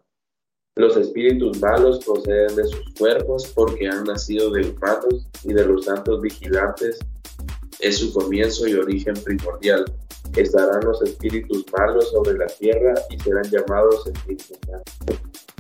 [0.75, 5.85] Los espíritus malos proceden de sus cuerpos porque han nacido de humanos y de los
[5.85, 6.99] santos vigilantes.
[7.79, 9.85] Es su comienzo y origen primordial.
[10.35, 15.52] Estarán los espíritus malos sobre la tierra y serán llamados espíritus santos.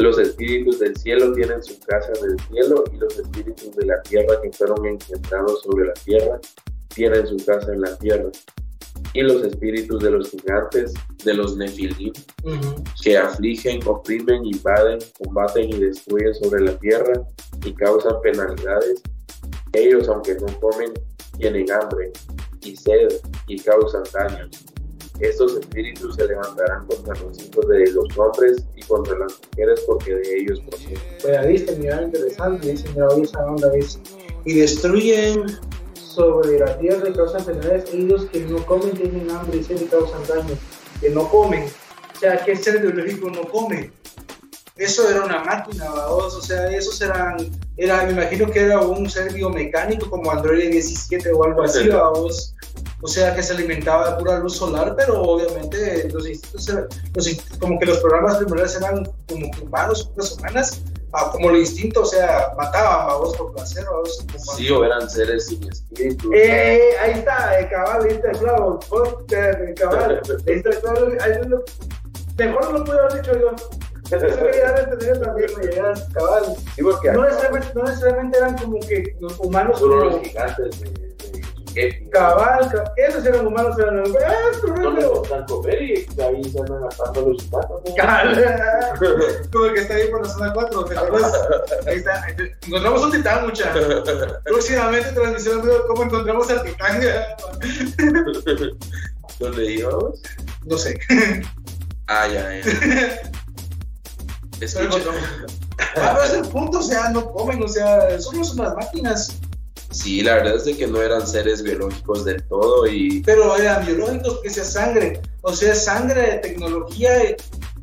[0.00, 4.00] Los espíritus del cielo tienen su casa en el cielo y los espíritus de la
[4.00, 6.40] tierra que fueron engendrados sobre la tierra
[6.88, 8.30] tienen su casa en la tierra.
[9.12, 12.14] Y los espíritus de los gigantes, de los nefilim,
[13.02, 17.22] que afligen, oprimen, invaden, combaten y destruyen sobre la tierra
[17.62, 19.02] y causan penalidades.
[19.74, 20.94] Ellos, aunque no comen,
[21.36, 22.10] tienen hambre
[22.62, 24.69] y sed y causan daños.
[25.20, 30.14] Estos espíritus se levantarán contra los hijos de los hombres y contra las mujeres porque
[30.14, 30.98] de ellos proceden.
[31.20, 32.88] Pues viste, mira, interesante, dice,
[33.22, 33.98] esa onda, dice.
[34.46, 35.44] Y destruyen
[35.94, 37.92] sobre la tierra y causan penalidades.
[37.92, 40.54] Ellos que no comen tienen hambre y sed y causan daño.
[41.00, 41.64] Que no comen.
[42.16, 43.92] O sea, ¿qué ser biológico no come?
[44.76, 46.34] Eso era una máquina, ¿vaos?
[46.34, 47.36] o sea, esos eran,
[47.76, 52.54] era, me imagino que era un ser biomecánico como Android 17 o algo así, ¿vaos?
[53.02, 57.28] O sea, que se alimentaba de pura luz solar, pero obviamente los instintos, eran- los
[57.58, 60.80] como que los programas primordiales eran como que humanos, cosas humanas,
[61.12, 64.24] ah, como el instinto, o sea, mataban a vos por placer, a vos.
[64.30, 66.30] como- Sí, o eran seres sin espíritu.
[66.34, 70.70] Eh, ahí está, el cabal, ahí está el clavo, vos, eh, el cabal, ahí está
[70.70, 71.64] el clavo, ahí lo-
[72.38, 73.50] mejor no lo pude haber dicho yo.
[74.10, 76.44] Eso quería dar a entender también, me llegaron, cabal.
[76.74, 81.09] Sí, porque No necesariamente, no necesariamente eran como que los humanos solo los gigantes de,
[81.74, 82.10] de Shingeki.
[82.10, 84.10] cabal, ca- esos eran humanos, eran los...
[85.32, 87.42] ¡Ah, comer y ahí se andan matando los.
[87.96, 88.44] Cabal.
[89.52, 91.32] Como el que está ahí por la zona 4, ¿te acuerdas?
[91.86, 92.26] Ahí está,
[92.66, 93.72] encontramos un titán, mucha.
[94.44, 97.00] Próximamente transmisión de cómo encontramos al titán.
[99.38, 100.20] ¿Dónde íbamos?
[100.66, 100.98] No sé.
[102.08, 102.62] Ah, ya, ya.
[104.58, 104.98] Pero Escucha.
[105.96, 109.38] Ah, pero es el punto, o sea, no comen, o sea, somos unas máquinas,
[109.90, 113.84] Sí, la verdad es de que no eran seres biológicos del todo y pero eran
[113.84, 117.36] biológicos, que sea sangre, o sea, sangre, tecnología, eh,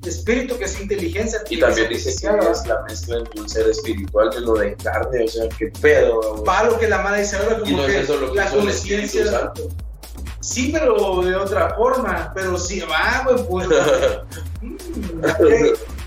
[0.06, 1.42] espíritu, que es inteligencia.
[1.50, 5.26] Y también dice que es la mezcla entre un ser espiritual y uno de carne,
[5.26, 6.44] o sea, qué pedo.
[6.46, 9.54] Palo que la madre dice ahora, Y como no es eso lo que la conciencia.
[10.40, 12.32] Sí, pero de otra forma.
[12.34, 13.68] Pero sí, va, güey, pues.
[14.62, 15.42] mm, ok,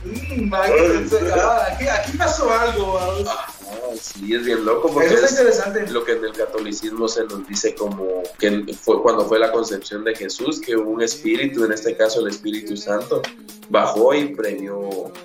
[0.05, 2.95] mm, ah, aquí, aquí pasó algo.
[2.95, 3.60] va.
[4.01, 5.93] Sí, es bien loco porque Eso está es interesante.
[5.93, 10.05] lo que en el catolicismo se nos dice como que fue cuando fue la concepción
[10.05, 13.21] de Jesús, que un espíritu, en este caso el Espíritu Santo,
[13.69, 14.79] bajó y preñó,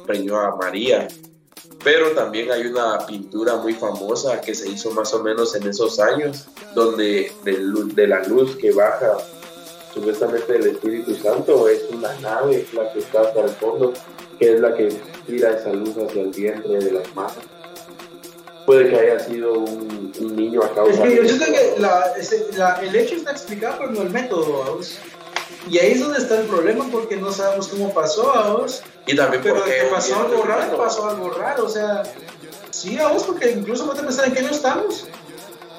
[0.06, 1.08] preñó a María.
[1.84, 6.00] Pero también hay una pintura muy famosa que se hizo más o menos en esos
[6.00, 7.58] años, donde de,
[7.94, 9.18] de la luz que baja
[9.94, 13.94] supuestamente del Espíritu Santo es una nave la que está hasta el fondo,
[14.38, 14.90] que es la que
[15.26, 17.38] tira esa luz hacia el vientre de las manos.
[18.66, 21.76] Puede que haya sido un, un niño a causa Es que yo de siento que
[21.80, 24.64] la- ese- la- el hecho está explicado, pero no el método.
[24.66, 24.98] vamos.
[25.70, 28.82] Y ahí es donde está el problema, porque no sabemos cómo pasó, vamos.
[29.08, 31.66] Y también Pero porque que pasó algo raro, pasó algo raro.
[31.66, 32.04] O sea,
[32.72, 35.06] sí, vamos, porque incluso ponte a pensar en qué año estamos.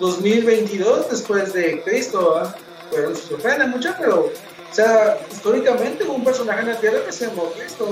[0.01, 2.55] 2022 después de Cristo, ¿va?
[2.91, 4.30] Pero nos sorprende mucho, pero
[4.70, 7.89] O sea, históricamente hubo un personaje en la Tierra que se llamó Cristo,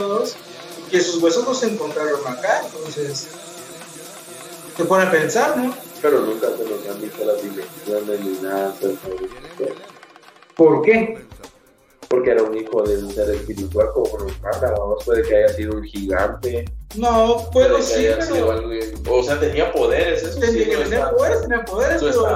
[0.90, 3.28] que sus huesos no se encontraron acá, entonces.
[4.76, 5.74] Te pone a pensar, ¿no?
[6.02, 8.74] Pero nunca se nos han dicho las dimensiones ni nada.
[8.80, 8.98] entonces,
[10.56, 11.18] ¿Por qué?
[12.08, 15.48] Porque era un hijo de un ser espiritual como nos manda, vamos, puede que haya
[15.48, 16.64] sido un gigante,
[16.96, 18.52] No, que sí, pero.
[18.52, 18.70] algo,
[19.10, 22.26] o sea, tenía poderes, eso sí, Tenía, no poderes, tenía poderes, pero,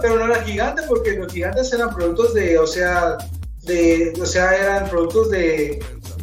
[0.00, 3.18] pero no era gigante porque los gigantes eran productos de, o sea,
[3.62, 5.78] de, o sea, eran productos de,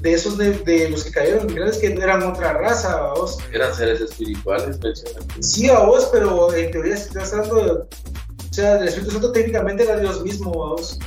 [0.05, 3.39] de esos de, de los que cayeron, gigantes que eran otra raza, vos.
[3.51, 5.23] eran seres espirituales, mencionan.
[5.41, 9.31] Sí, a vos, pero en teoría si estás hablando, de- o sea, el Espíritu Santo
[9.31, 10.99] técnicamente era Dios mismo, vos.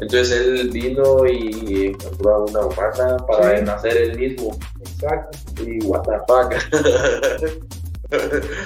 [0.00, 3.64] Entonces él vino y encontró a una humana para Sí.
[3.64, 4.58] nacer él mismo.
[4.80, 5.38] Exacto.
[5.62, 6.52] Y what the fuck.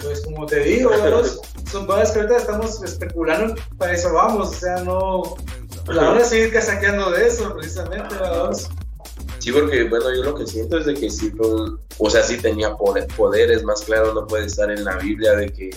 [0.03, 1.41] Pues como te digo, vos,
[1.71, 5.23] son cosas que ahorita estamos especulando, para eso vamos, o sea, no,
[5.87, 8.69] la van a seguir casaqueando de eso, precisamente, vos.
[9.39, 12.23] Sí, porque bueno, yo lo que siento es de que sí, fue un- o sea,
[12.23, 15.71] sí tenía poder- poderes, más claro no puede estar en la Biblia de que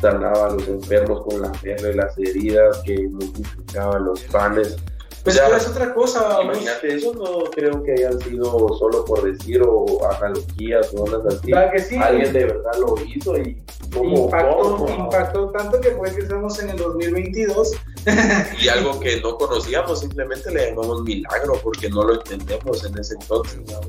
[0.00, 4.76] sanaba a los enfermos con la guerra y las heridas, que multiplicaba los panes.
[5.24, 9.60] Pues pero es otra cosa, imagínate, eso no creo que hayan sido solo por decir
[9.66, 11.50] o analogías o cosas así.
[11.50, 11.96] ¿Verdad que sí?
[11.96, 13.60] Alguien de verdad lo hizo y
[13.92, 17.72] como impactó, impactó tanto que fue que estamos en el 2022.
[18.60, 23.14] y algo que no conocíamos simplemente le llamamos milagro porque no lo entendemos en ese
[23.14, 23.80] entonces ¿no?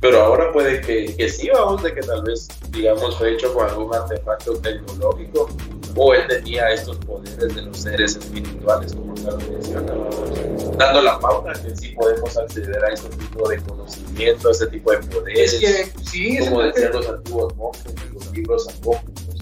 [0.00, 3.68] pero ahora puede que, que sí vamos de que tal vez digamos fue hecho con
[3.68, 5.48] algún artefacto tecnológico
[5.94, 11.52] o él tenía estos poderes de los seres espirituales como tal mencionábamos dando la pauta
[11.52, 15.60] que sí podemos acceder a este tipo de conocimiento a este tipo de poderes Es
[15.60, 19.36] que sí, como decían los antiguos monjes los libros apócrifos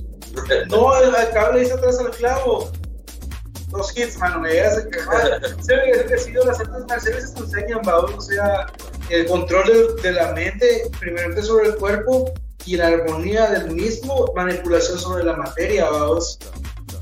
[0.68, 2.70] No, el, el cable dice atrás al clavo.
[3.72, 5.40] Los hits, mano, me llegas a quemar.
[5.62, 8.66] Se ve sí, las artes marciales te enseñan, vaos, o sea,
[9.08, 12.32] el control de, de la mente, primeramente sobre el cuerpo
[12.66, 16.38] y la armonía del mismo, manipulación sobre la materia, vaos.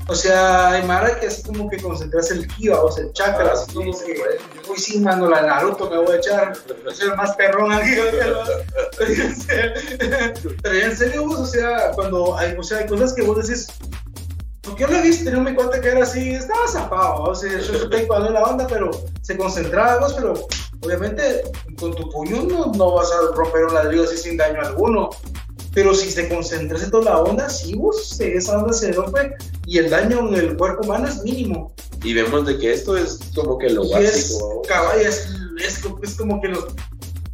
[0.07, 3.53] O sea, hay Mara que así como que concentras el ki, vaos, el chakra, Ah,
[3.53, 4.21] así sí, como que,
[4.69, 6.53] uy, sí, mano, la Naruto me voy a echar,
[6.89, 8.45] a ser el más perrón aquí, ¿verdad?
[8.97, 13.13] Pero en serio- pero en serio, vos, o sea, cuando hay, o sea, hay cosas
[13.13, 13.67] que vos decís,
[14.61, 17.49] porque yo lo he visto, tenía mi cuenta que era así, estaba zapado, o sea,
[17.59, 20.33] yo estoy en la onda, pero se concentraba, vos, pero
[20.83, 21.43] obviamente
[21.79, 25.09] con tu puño no, no vas a romper un ladrillo así sin daño alguno.
[25.73, 29.33] Pero si se concentras en toda la onda, sí, vos, esa onda se rompe
[29.65, 31.73] y el daño en el cuerpo humano es mínimo.
[32.03, 34.61] y vemos de que esto es como que lo Y es, básico ¿no?
[34.63, 35.29] cabal, es,
[35.63, 36.65] es, es como que los,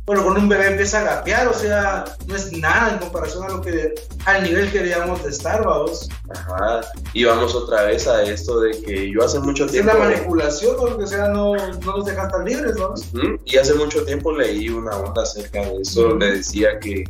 [0.08, 3.50] bueno, con un bebé empieza a gatear, o sea, no es nada en comparación a
[3.50, 3.94] lo que,
[4.26, 6.10] al nivel que deberíamos de estar, vamos.
[6.30, 6.80] Ajá.
[7.14, 9.92] Y vamos otra vez a esto de que yo hace mucho Es tiempo.
[9.94, 10.84] la manipulación, ¿no?
[11.04, 13.02] o sea, no, no nos dejan tan libres, vamos.
[13.14, 17.04] Ujú, Y hace mucho tiempo leí una onda acerca de eso, donde decía que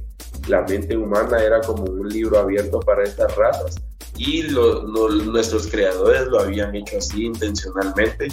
[0.48, 3.76] la mente humana era como un libro abierto para estas razas.
[4.18, 8.30] Y lo- lo- nuestros creadores lo habían hecho así intencionalmente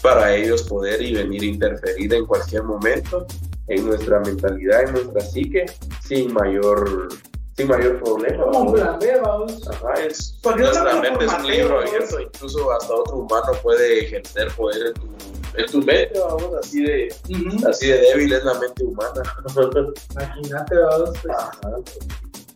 [0.00, 3.26] para ellos poder y venir a interferir en cualquier momento
[3.68, 5.66] en nuestra mentalidad, en nuestra psique,
[6.02, 7.08] sin mayor,
[7.56, 8.44] sin mayor problema.
[8.44, 9.68] Como un plan B, vamos.
[9.68, 14.88] Ajá, es, Porque mente es un libro abierto, incluso hasta otro humano puede ejercer poder
[14.88, 15.08] en tu,
[15.56, 17.08] en tu mente, vamos, así de,
[17.68, 19.22] así de débil es la mente humana.
[20.12, 21.10] Imagínate, vamos.
[21.22, 21.76] pues, Ajá.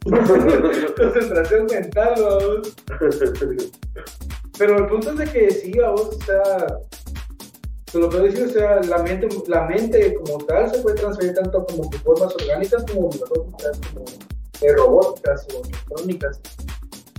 [0.97, 2.75] Concentración mental, vamos.
[4.59, 7.00] Pero el punto es de que sí, vamos, o sea, pues
[7.95, 11.65] lo que decir, o sea, la mente, la mente como tal se puede transferir tanto
[11.67, 14.05] como de formas orgánicas como biológicas, como
[14.61, 16.41] eh, robóticas o electrónicas.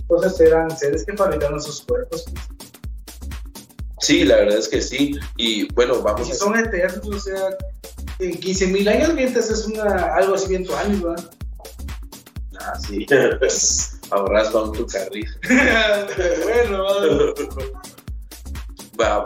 [0.00, 2.24] Entonces eran seres que fabricaron sus cuerpos.
[2.24, 2.62] pues.
[4.00, 5.14] Sí, la verdad es que sí.
[5.36, 6.36] Y bueno, Y vamos si a...
[6.36, 7.56] son eternos, o sea,
[8.18, 11.30] en 15 mil años mientras es una, algo así bien tu años, ¿verdad?
[12.60, 13.06] Ah, sí.
[14.10, 15.26] Ahorras con tu carril.
[16.44, 16.84] bueno,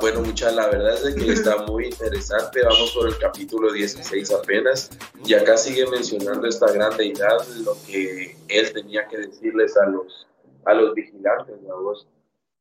[0.01, 2.63] bueno, mucha, la verdad es de que está muy interesante.
[2.63, 4.91] Vamos por el capítulo 16 apenas.
[5.25, 10.27] Y acá sigue mencionando esta gran deidad, lo que él tenía que decirles a los,
[10.65, 12.07] a los vigilantes, vamos.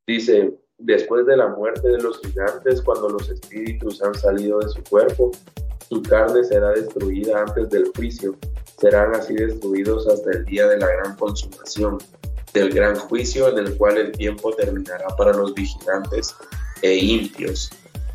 [0.08, 4.84] Dice, después de la muerte de los gigantes, cuando los espíritus han salido de su
[4.84, 5.32] cuerpo,
[5.90, 8.36] su carne será destruida antes del juicio.
[8.80, 12.00] Serán así destruidos hasta el día de la gran consumación,
[12.54, 16.36] del gran juicio en el cual el tiempo terminará para los vigilantes
[16.82, 17.70] e impios,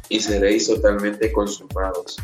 [0.09, 2.17] y seréis totalmente consumados.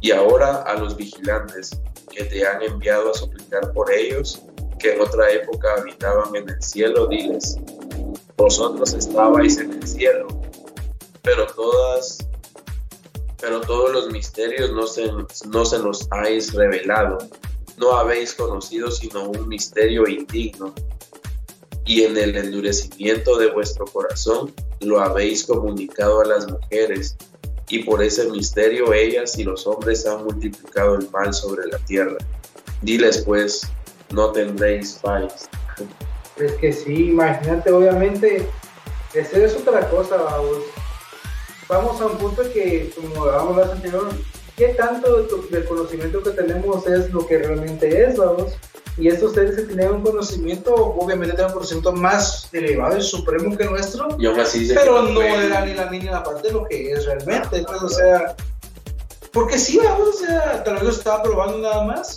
[0.00, 1.78] Y ahora a los vigilantes
[2.12, 4.42] que te han enviado a suplicar por ellos,
[4.78, 7.56] que en otra época habitaban en el cielo, diles,
[8.36, 10.28] vosotros estabais en el cielo,
[11.22, 12.18] pero todos
[13.92, 15.10] los misterios no se,
[15.48, 17.18] no se nos habéis revelado.
[17.78, 20.74] No habéis conocido sino un misterio indigno.
[21.86, 27.16] Y en el endurecimiento de vuestro corazón lo habéis comunicado a las mujeres,
[27.68, 32.16] y por ese misterio ellas y los hombres han multiplicado el mal sobre la tierra.
[32.82, 33.62] Diles pues,
[34.10, 35.48] no tendréis paz.
[36.36, 38.46] Es que sí, imagínate, obviamente,
[39.14, 40.58] eso es otra cosa, vamos.
[41.68, 44.08] Vamos a un punto que, como hablábamos anterior,
[44.56, 48.52] ¿qué tanto del conocimiento que tenemos es lo que realmente es, vamos?
[48.98, 53.54] Y estos seres que tienen un conocimiento, obviamente tienen un conocimiento más elevado y supremo
[53.56, 54.26] que nuestro, Y
[54.58, 55.42] dice pero que no pueden.
[55.52, 57.62] era ni la mínima parte de lo que es realmente.
[57.66, 58.34] Pues, o sea,
[59.32, 62.16] porque sí, vamos, o sea, tal vez lo estaba probando nada más,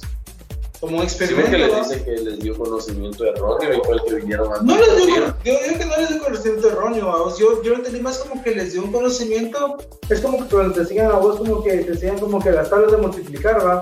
[0.80, 1.50] como un Sí, experimento.
[1.52, 4.78] porque les dice que les dio conocimiento erróneo y fue el que vinieron a No
[4.78, 7.38] les dio, yo digo que no les dio conocimiento erróneo, vamos.
[7.38, 9.76] Yo, yo lo entendí más como que les dio un conocimiento,
[10.08, 12.70] es como que cuando te enseñan a vos, como que te enseñan como que las
[12.70, 13.82] tablas de multiplicar, va.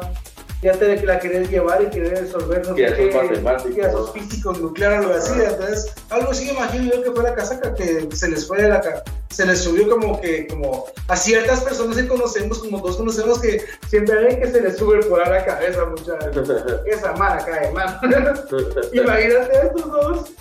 [0.61, 3.91] Ya te la querés llevar y querés resolver, no ya sos qué, matemático, que ya
[3.91, 5.33] sos físico, nuclear, algo así.
[5.39, 9.03] Entonces, algo así imagino yo que fue la casaca, que se les fue de la
[9.29, 13.63] se les subió como que, como a ciertas personas que conocemos, como todos conocemos, que
[13.87, 16.49] siempre hay que se les sube por a la cabeza, muchachos.
[16.85, 17.99] Esa mala cae mal.
[18.93, 20.31] Imagínate estos dos.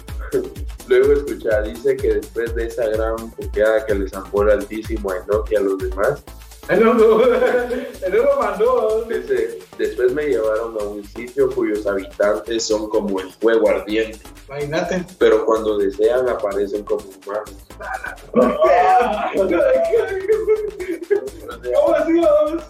[0.88, 5.18] Luego escucha, dice que después de esa gran puteada que les zampó el altísimo a
[5.18, 6.22] Enoch y a los demás,
[6.68, 9.06] Él no, él no lo mandó.
[9.78, 14.18] después me llevaron a un sitio cuyos habitantes son como el fuego ardiente,
[14.48, 15.04] Imagínate.
[15.18, 17.54] pero cuando desean aparecen como humanos.
[21.74, 22.62] ¿Cómo así, vamos?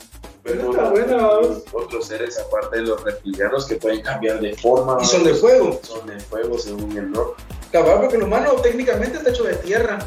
[0.42, 1.64] Pero Está buena, vamos.
[1.72, 4.98] otros seres aparte de los reptilianos que pueden cambiar de forma.
[5.02, 5.80] Y son de fuego.
[5.82, 7.34] Son de fuego según Enoch.
[7.72, 9.98] Cabal, porque el humano técnicamente está hecho de tierra.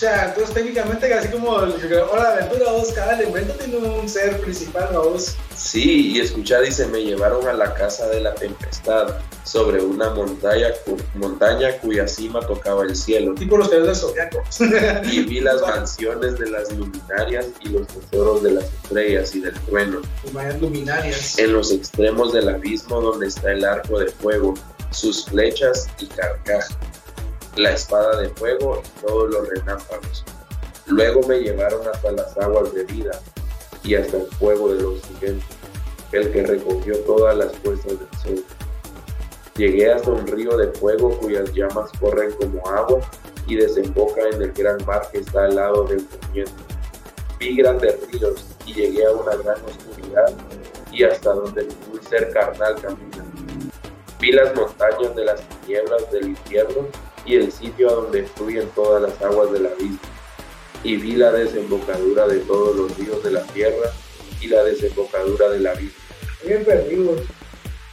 [0.00, 4.40] O sea, entonces técnicamente así como Hora de Aventura, vos, cada elemento tiene un ser
[4.40, 5.36] principal, vos.
[5.54, 10.68] Sí, y escucha, dice, me llevaron a la casa de la tempestad, sobre una montaña,
[10.86, 13.34] cu- montaña cuya cima tocaba el cielo.
[13.34, 15.02] Tipo los creadores del zodiaco.
[15.12, 19.54] Y vi las mansiones de las luminarias y los tesoros de las estrellas y del
[19.66, 20.00] trueno,
[20.62, 21.38] luminarias.
[21.38, 24.54] en los extremos del abismo donde está el arco de fuego,
[24.92, 26.64] sus flechas y carcaj,
[27.56, 30.24] la espada de fuego y todos los relámpagos.
[30.86, 33.12] Luego me llevaron hasta las aguas de vida
[33.82, 35.44] y hasta el fuego de los gigantes,
[36.12, 38.44] el que recogió todas las fuerzas del sol.
[39.56, 43.00] Llegué hasta un río de fuego cuyas llamas corren como agua
[43.46, 46.52] y desemboca en el gran mar que está al lado del poniente.
[47.38, 50.32] Vi grandes ríos y llegué a una gran oscuridad
[50.92, 53.24] y hasta donde ningún ser carnal camina.
[54.20, 56.86] Vi las montañas de las tinieblas del infierno
[57.24, 59.98] y el sitio a donde fluyen todas las aguas del abismo.
[60.82, 63.90] Y vi la desembocadura de todos los ríos de la tierra
[64.40, 66.00] y la desembocadura del abismo.
[66.46, 67.22] Bien perdidos.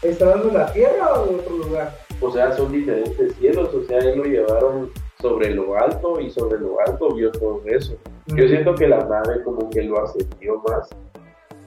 [0.01, 1.97] ¿Está dando la tierra o de otro lugar?
[2.21, 4.91] O sea, son diferentes cielos, o sea, él lo llevaron
[5.21, 7.97] sobre lo alto y sobre lo alto vio todo eso.
[8.27, 10.89] Yo siento que la nave como que lo ascendió más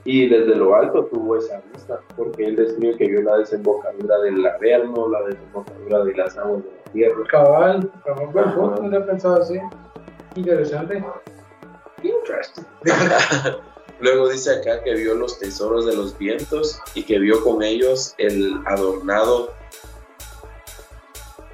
[0.04, 4.46] y desde lo alto tuvo esa vista, porque él describe que vio la desembocadura del
[4.46, 7.24] Averno, la desembocadura de las aguas de tierra.
[7.30, 7.90] Cabal,
[8.32, 8.54] buen Ajá.
[8.56, 9.58] punto, no lo he pensado así.
[10.34, 11.04] Interesante.
[12.02, 12.64] Interesting.
[14.00, 18.14] Luego dice acá que vio los tesoros de los vientos y que vio con ellos
[18.18, 19.52] el adornado.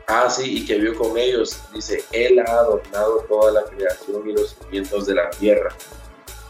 [0.07, 4.33] Ah, sí, y que vio con ellos, dice, Él ha adornado toda la creación y
[4.35, 5.75] los cimientos de la tierra.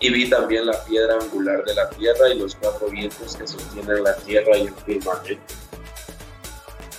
[0.01, 4.05] Y vi también la piedra angular de la tierra y los cuatro vientos que sostienen
[4.05, 5.43] la tierra y el firmamento.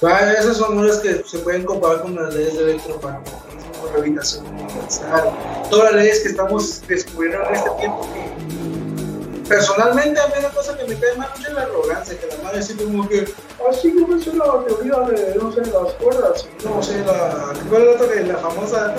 [0.02, 5.32] Esas son unas que se pueden comparar con las leyes de electromagnetismo, gravitación universal,
[5.72, 8.07] todas las leyes que estamos descubriendo en este tiempo.
[8.14, 12.28] que personalmente, a mí una cosa que me cae mal mucho es la arrogancia, que
[12.28, 13.34] la madre así como que,
[13.69, 17.88] así que me suena la teoría de, no sé, las cuerdas, no sé, la, ¿cuál
[17.88, 18.95] es la la famosa?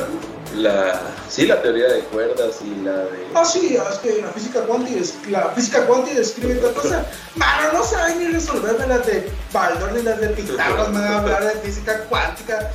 [0.57, 3.27] La, sí, la teoría de cuerdas y la de...
[3.35, 5.01] Ah, sí, es que la física cuántica,
[5.31, 7.07] la física cuántica describe esta cosa.
[7.35, 11.19] Mano, no saben ni resolverme las de Baldor ni las de Pitágoras, me van a
[11.19, 12.70] hablar de física cuántica.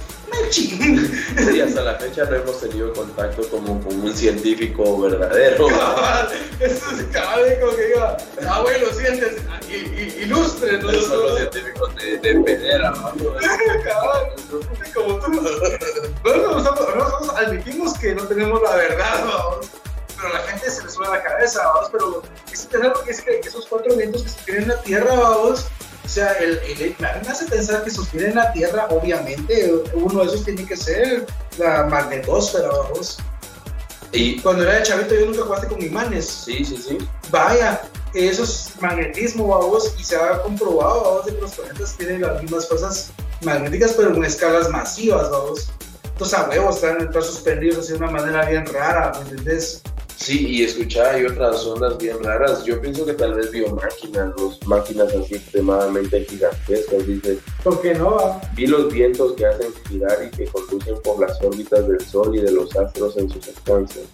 [0.51, 5.68] Sí, hasta la fecha no hemos tenido contacto como con un científico verdadero.
[5.68, 6.30] Cabal,
[6.60, 8.18] Eso es cabal, como que diga,
[8.49, 9.34] abuelo, sientes,
[9.69, 10.89] i- i- ilustre, ¿no?
[10.91, 13.14] Esos son los científicos de, de pedera, ¿no?
[13.84, 14.34] Cabal,
[14.93, 15.31] como tú.
[16.23, 19.68] Nosotros, nosotros, admitimos que no tenemos la verdad, vamos.
[20.15, 21.89] Pero la gente se le sube a la cabeza, vamos.
[21.91, 25.65] Pero es interesante porque dice que esos cuatro vientos que sostienen la tierra, vamos.
[26.04, 29.74] O sea, el, el, me hace pensar que sostienen la tierra, obviamente.
[29.94, 31.26] Uno de esos tiene que ser
[31.58, 33.18] la magnetosfera, vamos.
[34.12, 36.26] Y Cuando era de chavito yo nunca jugaste con imanes.
[36.26, 36.98] sí, sí, sí.
[37.32, 37.82] Vaya,
[38.14, 42.42] eso es magnetismo, vamos, y se ha comprobado, vamos, de que los planetas tienen las
[42.44, 43.12] mismas fuerzas
[43.42, 45.72] magnéticas, pero en escalas masivas, vamos.
[46.04, 49.82] Entonces, a huevos, están, están suspendidos de una manera bien rara, ¿me entendés?
[50.15, 52.64] Sí, y escuchaba hay otras ondas bien raras.
[52.64, 54.34] Yo pienso que tal vez vio máquinas,
[54.65, 57.06] máquinas así extremadamente gigantescas.
[57.06, 58.40] Dice, ¿Por qué no?
[58.56, 62.41] vi los vientos que hacen girar y que conducen por las órbitas del Sol y
[62.41, 64.06] de los astros en sus estancias.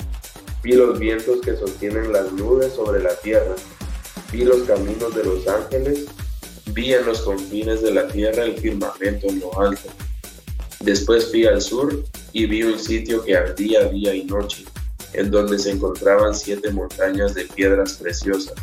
[0.63, 3.55] Vi los vientos que sostienen las nubes sobre la tierra.
[4.31, 6.05] Vi los caminos de los ángeles.
[6.73, 9.89] Vi en los confines de la tierra el firmamento en lo alto.
[10.81, 14.63] Después fui al sur y vi un sitio que ardía día y noche,
[15.13, 18.53] en donde se encontraban siete montañas de piedras preciosas,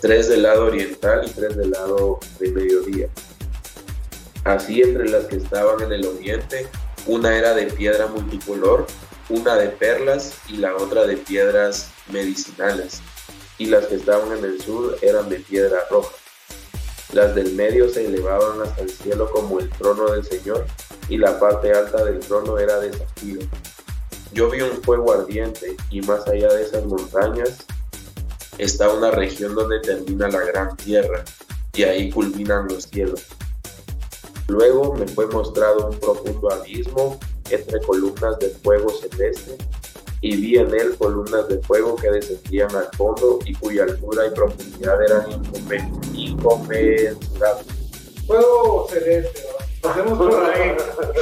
[0.00, 3.08] tres del lado oriental y tres del lado de mediodía.
[4.44, 6.66] Así entre las que estaban en el oriente,
[7.06, 8.86] una era de piedra multicolor,
[9.30, 13.00] una de perlas y la otra de piedras medicinales,
[13.56, 16.14] y las que estaban en el sur eran de piedra roja.
[17.12, 20.66] Las del medio se elevaban hasta el cielo como el trono del Señor,
[21.08, 23.40] y la parte alta del trono era de zafiro.
[24.34, 27.64] Yo vi un fuego ardiente, y más allá de esas montañas
[28.58, 31.24] está una región donde termina la gran tierra,
[31.72, 33.22] y ahí culminan los cielos.
[34.48, 39.56] Luego me fue mostrado un profundo abismo entre columnas de fuego celeste,
[40.20, 44.30] y vi en él columnas de fuego que descendían al fondo y cuya altura y
[44.30, 45.26] profundidad eran
[46.12, 47.66] inconmensurables.
[48.26, 49.63] Fuego celeste, ¿va?
[49.84, 50.74] Pasemos por ahí.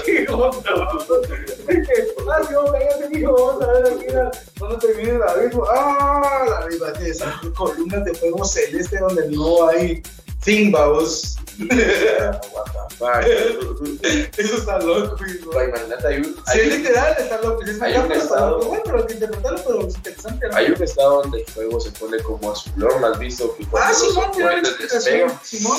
[0.06, 0.62] ¿Qué onda?
[0.70, 5.64] Ah, vamos a ver aquí la- cuando termine el abismo.
[5.68, 10.02] Ah, la arriba de esas columnas de fuego celeste donde no hay
[10.40, 11.36] fin, vamos.
[11.59, 14.39] What the fuck?
[14.39, 15.62] Eso está loco, hijo.
[15.62, 17.62] Imagínate, hay un, Sí, literal, está loco.
[17.62, 18.68] Es hay un estado- loco.
[18.68, 20.48] Bueno, lo que interpretarlo, pero es interesante.
[20.48, 20.56] ¿no?
[20.56, 23.55] hay un estado donde el fuego se pone como azulón, ¿lo has visto?
[23.56, 25.30] Que Ah, Simón, explicación.
[25.43, 25.78] Simón,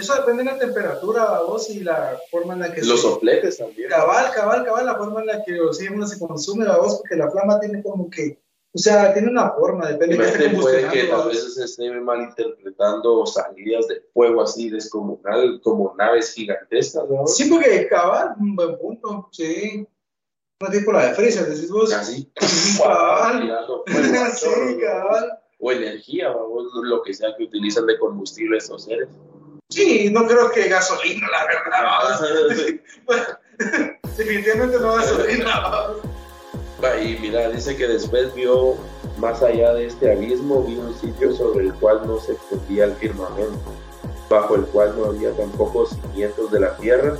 [0.00, 3.08] eso depende de la temperatura, vos, y la forma en la que los se...
[3.08, 3.88] sopletes también.
[3.88, 7.30] Cabal, cabal, cabal, la forma en la que el oxígeno se consume, voz, porque la
[7.30, 8.38] flama tiene como que,
[8.74, 11.26] o sea, tiene una forma, depende de Imagínate, puede que ¿va?
[11.26, 17.26] vez se esté malinterpretando salidas de fuego así descomunal, como naves gigantescas, ¿no?
[17.26, 19.86] Sí, porque cabal, un buen punto, sí.
[20.60, 21.92] No tipo la de Freezer, decís vos.
[21.92, 22.30] Así,
[22.78, 23.50] Cabal.
[23.50, 25.38] a sí, cabal.
[25.58, 29.08] O energía, o lo que sea que utilizan de combustible estos seres.
[29.68, 32.86] Sí, no creo que gasolina, la verdad.
[33.10, 33.40] ¿va?
[34.16, 35.62] Definitivamente no gasolina.
[37.02, 38.76] Y mira, dice que después vio
[39.18, 42.94] más allá de este abismo, vi un sitio sobre el cual no se extendía el
[42.94, 43.58] firmamento,
[44.28, 47.16] bajo el cual no había tampoco cimientos de la tierra,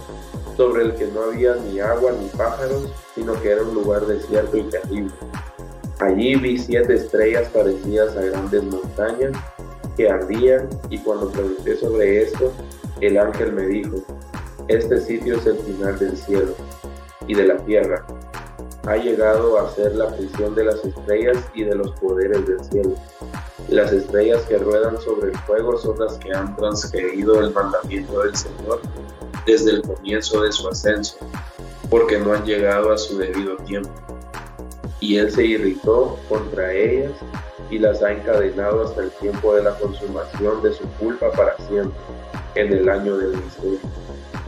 [0.56, 4.56] sobre el que no había ni agua ni pájaros, sino que era un lugar desierto
[4.56, 5.12] y terrible.
[6.00, 9.32] Allí vi siete estrellas parecidas a grandes montañas
[9.96, 12.52] que ardían y cuando pregunté sobre esto,
[13.00, 13.96] el ángel me dijo,
[14.68, 16.54] este sitio es el final del cielo
[17.26, 18.04] y de la tierra,
[18.86, 22.94] ha llegado a ser la prisión de las estrellas y de los poderes del cielo.
[23.68, 28.36] Las estrellas que ruedan sobre el fuego son las que han transgredido el mandamiento del
[28.36, 28.80] Señor
[29.44, 31.16] desde el comienzo de su ascenso,
[31.90, 33.90] porque no han llegado a su debido tiempo.
[35.00, 37.12] Y Él se irritó contra ellas
[37.70, 41.98] y las ha encadenado hasta el tiempo de la consumación de su culpa para siempre,
[42.54, 43.78] en el año del misterio.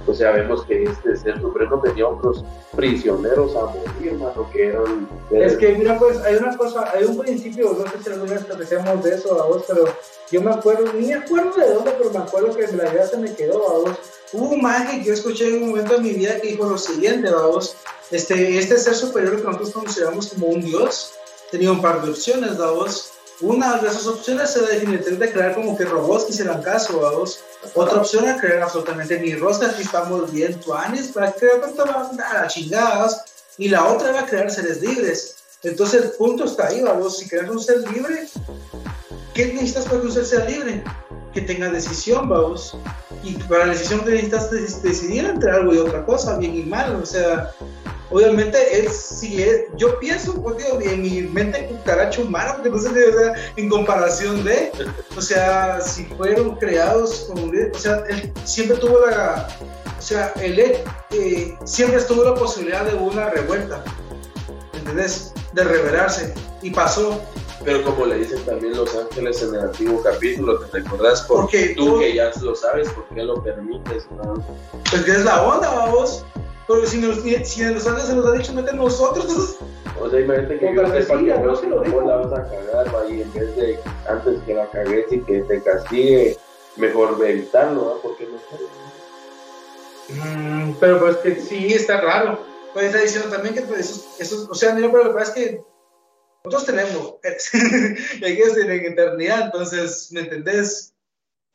[0.07, 2.43] O sea, vemos que este ser supremo tenía otros
[2.75, 5.07] prisioneros a morir, hermano, que eran...
[5.31, 8.41] Es que, mira, pues, hay una cosa, hay un principio, no sé si alguna vez
[8.41, 9.85] establecemos de eso a vos, pero
[10.31, 13.19] yo me acuerdo, ni me acuerdo de dónde, pero me acuerdo que la idea se
[13.19, 13.99] me quedó a vos.
[14.33, 17.29] Hubo un que yo escuché en un momento de mi vida que dijo lo siguiente,
[17.29, 17.77] a vos,
[18.11, 21.18] este, este ser superior que nosotros consideramos como un dios,
[21.51, 23.13] tenía un par de opciones, a vos.
[23.41, 27.41] Una de esas opciones era definitivamente crear como que robots que hicieran caso, a vos.
[27.75, 32.35] Otra opción era crear absolutamente ni roscas, que estamos bien tuanes, para crear tanto a
[32.35, 33.25] la chingadas.
[33.57, 35.37] Y la otra era crear seres libres.
[35.63, 38.29] Entonces el punto está ahí, vamos, si creas un ser libre,
[39.35, 40.85] ¿qué necesitas para que un ser sea libre?
[41.33, 42.77] Que tenga decisión, vamos.
[43.25, 44.51] Y para la decisión necesitas
[44.83, 47.53] decidir entre algo y otra cosa, bien y mal, o sea,
[48.11, 52.79] obviamente él sí es, yo pienso, pues, digo, en mi mente cucaracho humano, porque no
[52.79, 52.89] sé,
[53.57, 54.73] en comparación de,
[55.17, 59.49] o sea, si fueron creados líder, o sea, él siempre tuvo la,
[59.99, 60.59] o sea, él
[61.11, 63.83] eh, siempre estuvo la posibilidad de una revuelta,
[64.75, 65.33] ¿entendés?
[65.53, 67.21] De rebelarse, y pasó,
[67.65, 71.23] Pero como le dicen también los ángeles en el antiguo capítulo, ¿te recordás?
[71.23, 74.07] Porque tú tú- que ya lo sabes, ¿por qué lo permites?
[74.13, 74.35] no?
[74.91, 76.25] pues que es la onda, vamos.
[76.69, 79.57] Pero si, nos, si en los ángeles se nos ha dicho, mete nosotros,
[80.01, 82.01] O sea, imagínate que yo sepa que no, se lo no dijo.
[82.03, 83.79] la vas a cagar, va, y en vez de
[84.09, 86.37] antes que la cagues y que te castigue,
[86.77, 88.03] mejor evitarlo, ¿va?
[88.03, 88.39] Porque no
[90.11, 92.41] Mm, pero pues que sí, está raro.
[92.73, 95.33] Pues está diciendo también que pues, esos, esos- o sea, mira, pero lo que pasa
[95.33, 95.63] es que
[96.45, 97.15] nosotros tenemos
[98.21, 100.95] y hay que decir en eternidad, entonces, ¿me entendés?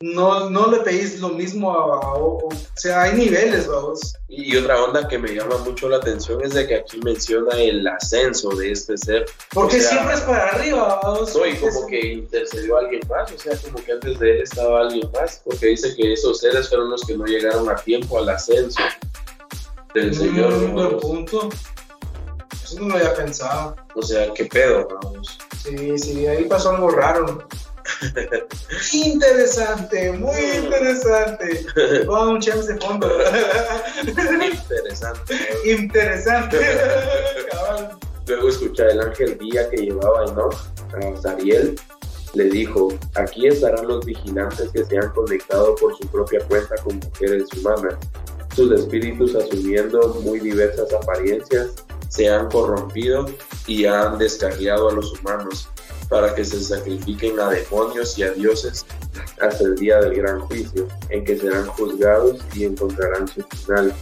[0.00, 4.14] No, no le pedís lo mismo a, a- o, o sea, hay niveles, vamos.
[4.28, 7.86] Y otra onda que me llama mucho la atención es de que aquí menciona el
[7.86, 9.24] ascenso de este ser.
[9.52, 11.34] Porque O sea, siempre es para arriba, vamos.
[11.34, 14.80] No, y como que intercedió alguien más, o sea, como que antes de él estaba
[14.80, 18.28] alguien más, porque dice que esos seres fueron los que no llegaron a tiempo al
[18.28, 18.82] ascenso
[19.94, 20.52] del Señor.
[20.52, 20.98] Mm, buen ¿no?
[20.98, 21.48] punto.
[22.64, 23.76] Eso no lo había pensado.
[23.94, 25.38] O sea, qué pedo, vamos.
[25.62, 27.46] Sí, sí, ahí pasó algo raro.
[28.92, 31.66] Interesante, muy interesante.
[32.06, 33.08] Vamos un chance de fondo.
[34.02, 35.34] Interesante.
[35.64, 36.58] interesante.
[38.26, 40.56] Luego escucha el ángel guía que llevaba Enoch
[40.94, 41.78] a Zariel.
[42.34, 46.98] Le dijo, aquí estarán los vigilantes que se han conectado por su propia cuenta con
[46.98, 47.94] mujeres humanas.
[48.56, 51.74] Sus espíritus asumiendo muy diversas apariencias
[52.08, 53.26] se han corrompido
[53.66, 55.68] y han descarriado a los humanos
[56.08, 58.84] para que se sacrifiquen a demonios y a dioses
[59.40, 63.94] hasta el día del gran juicio, en que serán juzgados y encontrarán su final.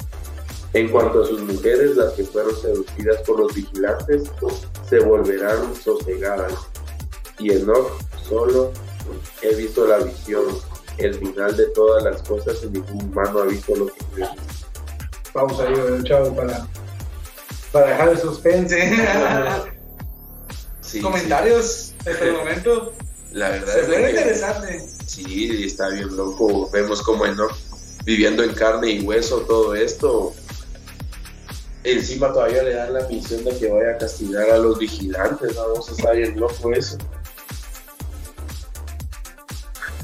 [0.75, 4.23] En cuanto a sus mujeres, las que fueron seducidas por los vigilantes,
[4.89, 6.55] se volverán sosegadas.
[7.39, 7.91] Y Enoch
[8.29, 8.73] solo
[9.43, 10.45] he visto la visión,
[10.99, 14.29] el final de todas las cosas y ningún humano ha visto lo que veo.
[15.35, 16.67] Vamos ahí, el chavo, para,
[17.71, 18.93] para dejar el suspense.
[20.83, 22.93] Sí, Comentarios hasta el momento.
[23.33, 24.87] La verdad Se es que interesante.
[25.07, 26.69] sí, está bien loco.
[26.71, 27.55] Vemos como Enoch
[28.05, 30.35] viviendo en carne y hueso todo esto.
[31.85, 35.57] Encima todavía le dan la misión de que vaya a castigar a los vigilantes.
[35.57, 36.99] Vamos a estar bien loco eso.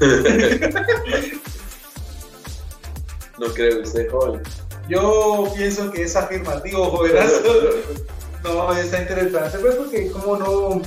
[3.39, 4.43] no creo usted, joven.
[4.89, 7.43] Yo pienso que es afirmativo, jovenazo.
[8.45, 10.81] No, está interesante, pues porque como no...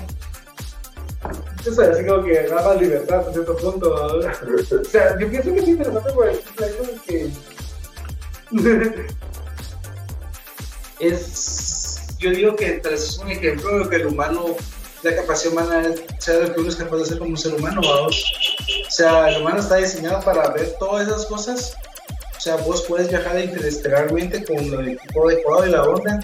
[1.65, 3.93] Es así como que da libertad a cierto punto.
[4.21, 6.09] O sea, yo pienso que es interesante
[6.59, 7.31] hecho de que...
[10.99, 12.17] es...
[12.19, 14.55] Yo digo que tras es un ejemplo de que el humano,
[15.01, 17.55] la capacidad humana es sea lo que uno es capaz de hacer como un ser
[17.55, 18.23] humano, vamos.
[18.87, 21.75] O sea, el humano está diseñado para ver todas esas cosas
[22.41, 26.19] o sea, vos puedes viajar interestelarmente con el equipo adecuado y la onda.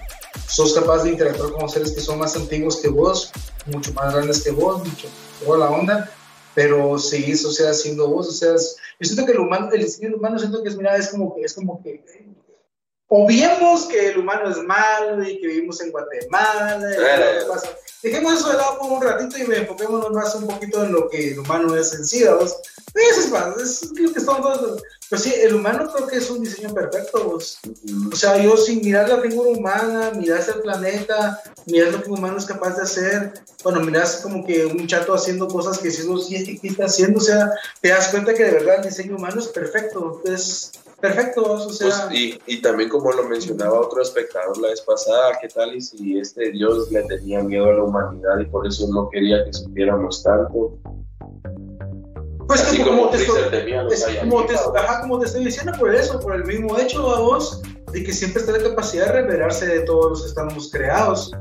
[0.47, 3.31] Sos capaz de interactuar con seres que son más antiguos que vos,
[3.65, 5.07] mucho más grandes que vos, mucho
[5.43, 6.11] toda la onda.
[6.55, 9.85] Pero seguís, o sea, siendo vos, o sea, es- yo siento que el humano, el
[9.99, 12.03] del humano, siento que es, mira, es como que, es como que,
[13.07, 16.79] obviemos que el humano es malo y que vivimos en Guatemala.
[16.91, 17.25] y Claro.
[18.03, 21.31] Dejemos eso de lado por un ratito y enfoquémonos más un poquito en lo que
[21.31, 22.55] el humano es en sí, ¿vamos?
[22.93, 23.19] Eso
[23.59, 24.83] es es lo que estamos todos.
[25.09, 27.59] Pero sí, el humano creo que es un diseño perfecto, vos.
[28.11, 32.19] O sea, yo sin mirar la figura humana, miras el planeta, miras lo que un
[32.19, 33.33] humano es capaz de hacer,
[33.63, 37.23] bueno, miras como que un chato haciendo cosas que si no sí está haciendo, o
[37.23, 37.51] sea,
[37.81, 42.07] te das cuenta que de verdad el diseño humano es perfecto, es perfecto, o sea,
[42.07, 45.81] Pues, y, y también como lo mencionaba otro espectador la vez pasada, ¿qué tal y
[45.81, 49.53] si este Dios le tenía miedo a la humanidad y por eso no quería que
[49.53, 50.77] supiéramos tanto?
[52.47, 53.41] pues Así como, como te estoy,
[53.91, 57.19] es como, te, ajá, como te estoy diciendo por eso, por el mismo hecho a
[57.19, 57.61] vos,
[57.91, 61.31] de que siempre está la capacidad de revelarse de todos los que estamos creados.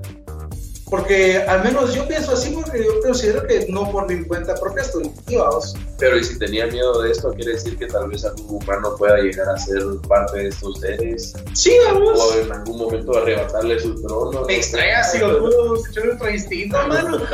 [0.89, 4.83] Porque al menos yo pienso así porque yo considero que no por mi cuenta propia
[4.83, 5.75] estoy vamos.
[5.99, 9.19] Pero y si tenía miedo de esto, quiere decir que tal vez algún humano pueda
[9.19, 12.21] llegar a ser parte de estos seres Sí, vamos.
[12.21, 14.45] o en algún momento arrebatarle su trono.
[14.45, 17.19] Me extraña si lo pudo escuchar nuestro instinto, mano.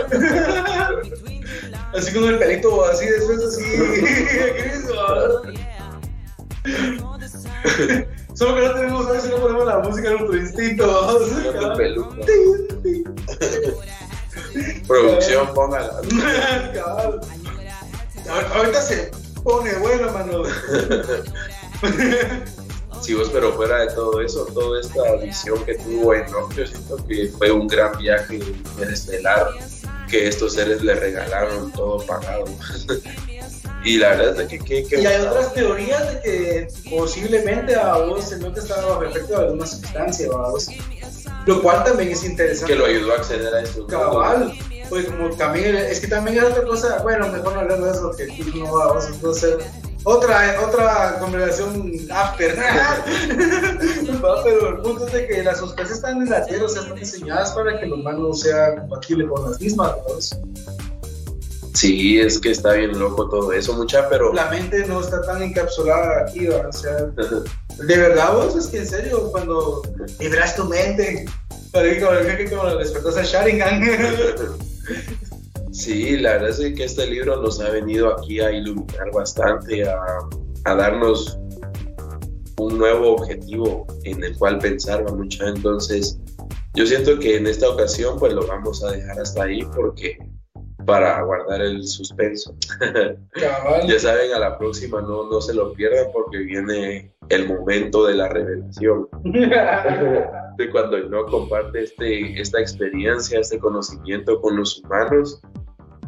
[1.92, 3.64] así con el pelito así, después así.
[8.34, 11.20] Solo que no tenemos a ver si no ponemos la música de nuestro instinto.
[14.86, 15.92] Producción, póngala.
[18.54, 19.10] Ahorita se
[19.42, 20.44] pone bueno, mano.
[23.02, 27.04] Sí, vos, pero fuera de todo eso, toda esta visión que tuvo Enoch, yo siento
[27.04, 29.48] que fue un gran viaje interestelar
[30.08, 32.44] que estos seres le regalaron todo pagado.
[33.84, 37.98] y la verdad es que qué, qué Y hay otras teorías de que posiblemente a
[37.98, 40.68] vos se nota estaba bajo efecto de alguna sustancia, vos.
[41.46, 42.72] Lo cual también es interesante.
[42.72, 44.52] que lo ayudó a acceder a estos Cabal.
[44.88, 48.10] Pues como también, es que también es otra cosa, bueno, mejor no hablar de eso,
[48.12, 49.58] que no vamos a hacer.
[50.04, 52.54] otra, otra conversación after.
[54.44, 56.98] Pero el punto es de que las sustancias están en la tierra, o sea, están
[56.98, 60.91] diseñadas para que el humano sea compatible con las mismas, ¿no?
[61.74, 64.32] Sí, es que está bien loco todo eso, mucha, pero...
[64.32, 66.68] La mente no está tan encapsulada aquí, ¿va?
[66.68, 69.82] o sea, de verdad vos, es que en serio, cuando
[70.20, 71.24] libras tu mente,
[71.72, 73.82] parece como, como despertas a Sharingan.
[75.72, 79.96] Sí, la verdad es que este libro nos ha venido aquí a iluminar bastante, a,
[80.64, 81.38] a darnos
[82.58, 85.48] un nuevo objetivo en el cual pensar, mucha.
[85.48, 86.18] Entonces,
[86.74, 90.18] yo siento que en esta ocasión, pues lo vamos a dejar hasta ahí porque
[90.86, 92.54] para guardar el suspenso.
[93.32, 93.82] Cabal.
[93.88, 98.14] ya saben, a la próxima no, no se lo pierdan porque viene el momento de
[98.14, 99.08] la revelación.
[99.24, 105.40] de cuando no comparte este, esta experiencia, este conocimiento con los humanos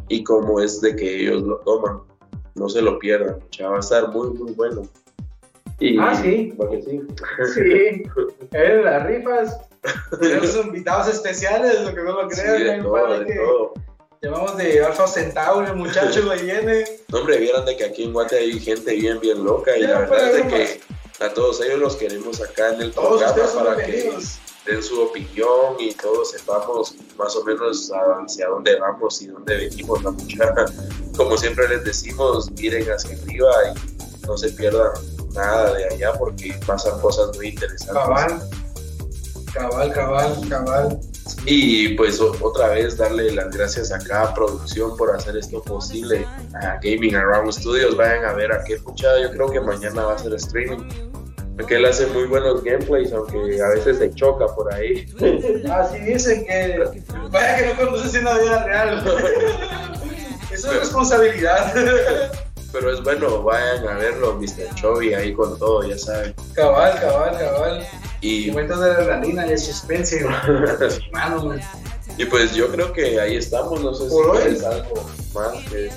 [0.08, 2.00] y cómo es de que ellos lo toman.
[2.56, 4.82] No se lo pierdan, ya va a estar muy, muy bueno.
[5.80, 6.52] Y, Ah, sí.
[6.60, 7.00] ¿va que sí?
[7.52, 8.02] Sí,
[8.52, 9.60] en las rifas.
[10.20, 12.82] Tenemos invitados especiales, lo que no lo Sí, crean.
[12.82, 13.70] de
[14.30, 16.84] par de Alfa Centauri, el muchacho ahí viene.
[17.08, 20.00] No, hombre, vieran de que aquí en Guate hay gente bien, bien loca y la
[20.00, 20.80] verdad es de que
[21.24, 24.12] a todos ellos los queremos acá en el programa para que
[24.66, 30.02] den su opinión y todos sepamos más o menos hacia dónde vamos y dónde venimos
[30.02, 30.66] la muchacha.
[31.16, 34.92] Como siempre les decimos, miren hacia arriba y no se pierdan
[35.34, 37.94] nada de allá porque pasan cosas muy interesantes.
[37.94, 38.42] Cabal,
[39.52, 41.00] cabal, cabal, cabal.
[41.46, 46.26] Y pues o- otra vez darle las gracias a cada producción por hacer esto posible.
[46.62, 49.20] A Gaming Around Studios, vayan a ver a qué escuchada.
[49.22, 50.84] Yo creo que mañana va a ser streaming.
[51.56, 55.06] Porque él hace muy buenos gameplays, aunque a veces se choca por ahí.
[55.72, 56.82] Así dicen que.
[57.30, 59.04] Vaya que no conoces en la vida real.
[60.52, 61.72] Eso es responsabilidad.
[62.72, 64.74] Pero es bueno, vayan a verlo, Mr.
[64.74, 66.34] Chovy ahí con todo, ya saben.
[66.54, 67.86] Cabal, cabal, cabal.
[68.24, 70.26] Y, Momentos de adrenalina y de suspense.
[72.16, 73.82] Y pues yo creo que ahí estamos.
[73.82, 74.56] No sé si hoy.
[74.64, 75.90] algo más que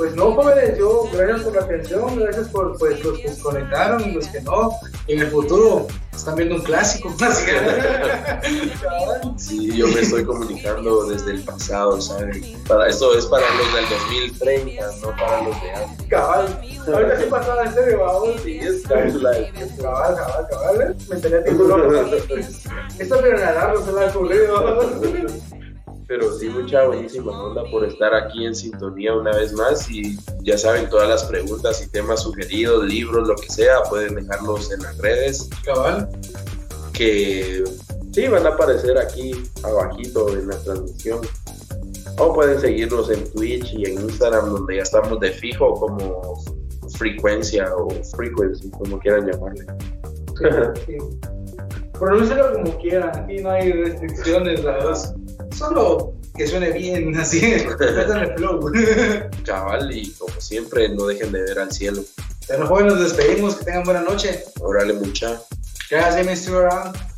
[0.00, 4.12] Pues no, jóvenes, yo gracias por la atención, gracias por pues, los que conectaron y
[4.12, 4.70] los que no.
[5.08, 7.14] En el futuro están viendo un clásico.
[8.80, 9.34] Cabal.
[9.36, 12.42] Sí, yo me estoy comunicando desde el pasado, ¿saben?
[12.66, 16.06] Para, esto es para los del 2030, no para los de antes.
[16.08, 16.60] Cabal.
[16.94, 18.40] Ahorita sí pasaba en serio, vamos.
[18.42, 20.80] Sí, es Cabal, cabal, cabal.
[20.80, 20.94] ¿eh?
[21.10, 21.64] Me tenía tiempo.
[22.98, 25.49] Esto nada, no se me ha ocurrido.
[26.10, 30.58] Pero sí, mucha buenísima onda por estar aquí en sintonía una vez más y ya
[30.58, 34.98] saben, todas las preguntas y temas sugeridos, libros, lo que sea, pueden dejarlos en las
[34.98, 36.08] redes Cabal.
[36.92, 37.62] que
[38.10, 39.30] sí van a aparecer aquí
[39.62, 41.20] abajito en la transmisión.
[42.18, 46.42] O pueden seguirnos en Twitch y en Instagram donde ya estamos de fijo como
[46.98, 49.64] frecuencia o frequency, como quieran llamarle.
[50.86, 50.96] Sí.
[52.00, 55.19] Pronúncialo como quieran, aquí no hay restricciones, la verdad.
[55.56, 57.40] Solo que suene bien, así.
[57.40, 58.72] Métanle flow.
[59.44, 62.02] Cabal y como siempre no dejen de ver al cielo.
[62.48, 64.44] Pero jóvenes, nos despedimos, que tengan buena noche.
[64.60, 65.40] Órale mucha.
[65.90, 66.56] Gracias, Mr.
[66.56, 67.09] Around.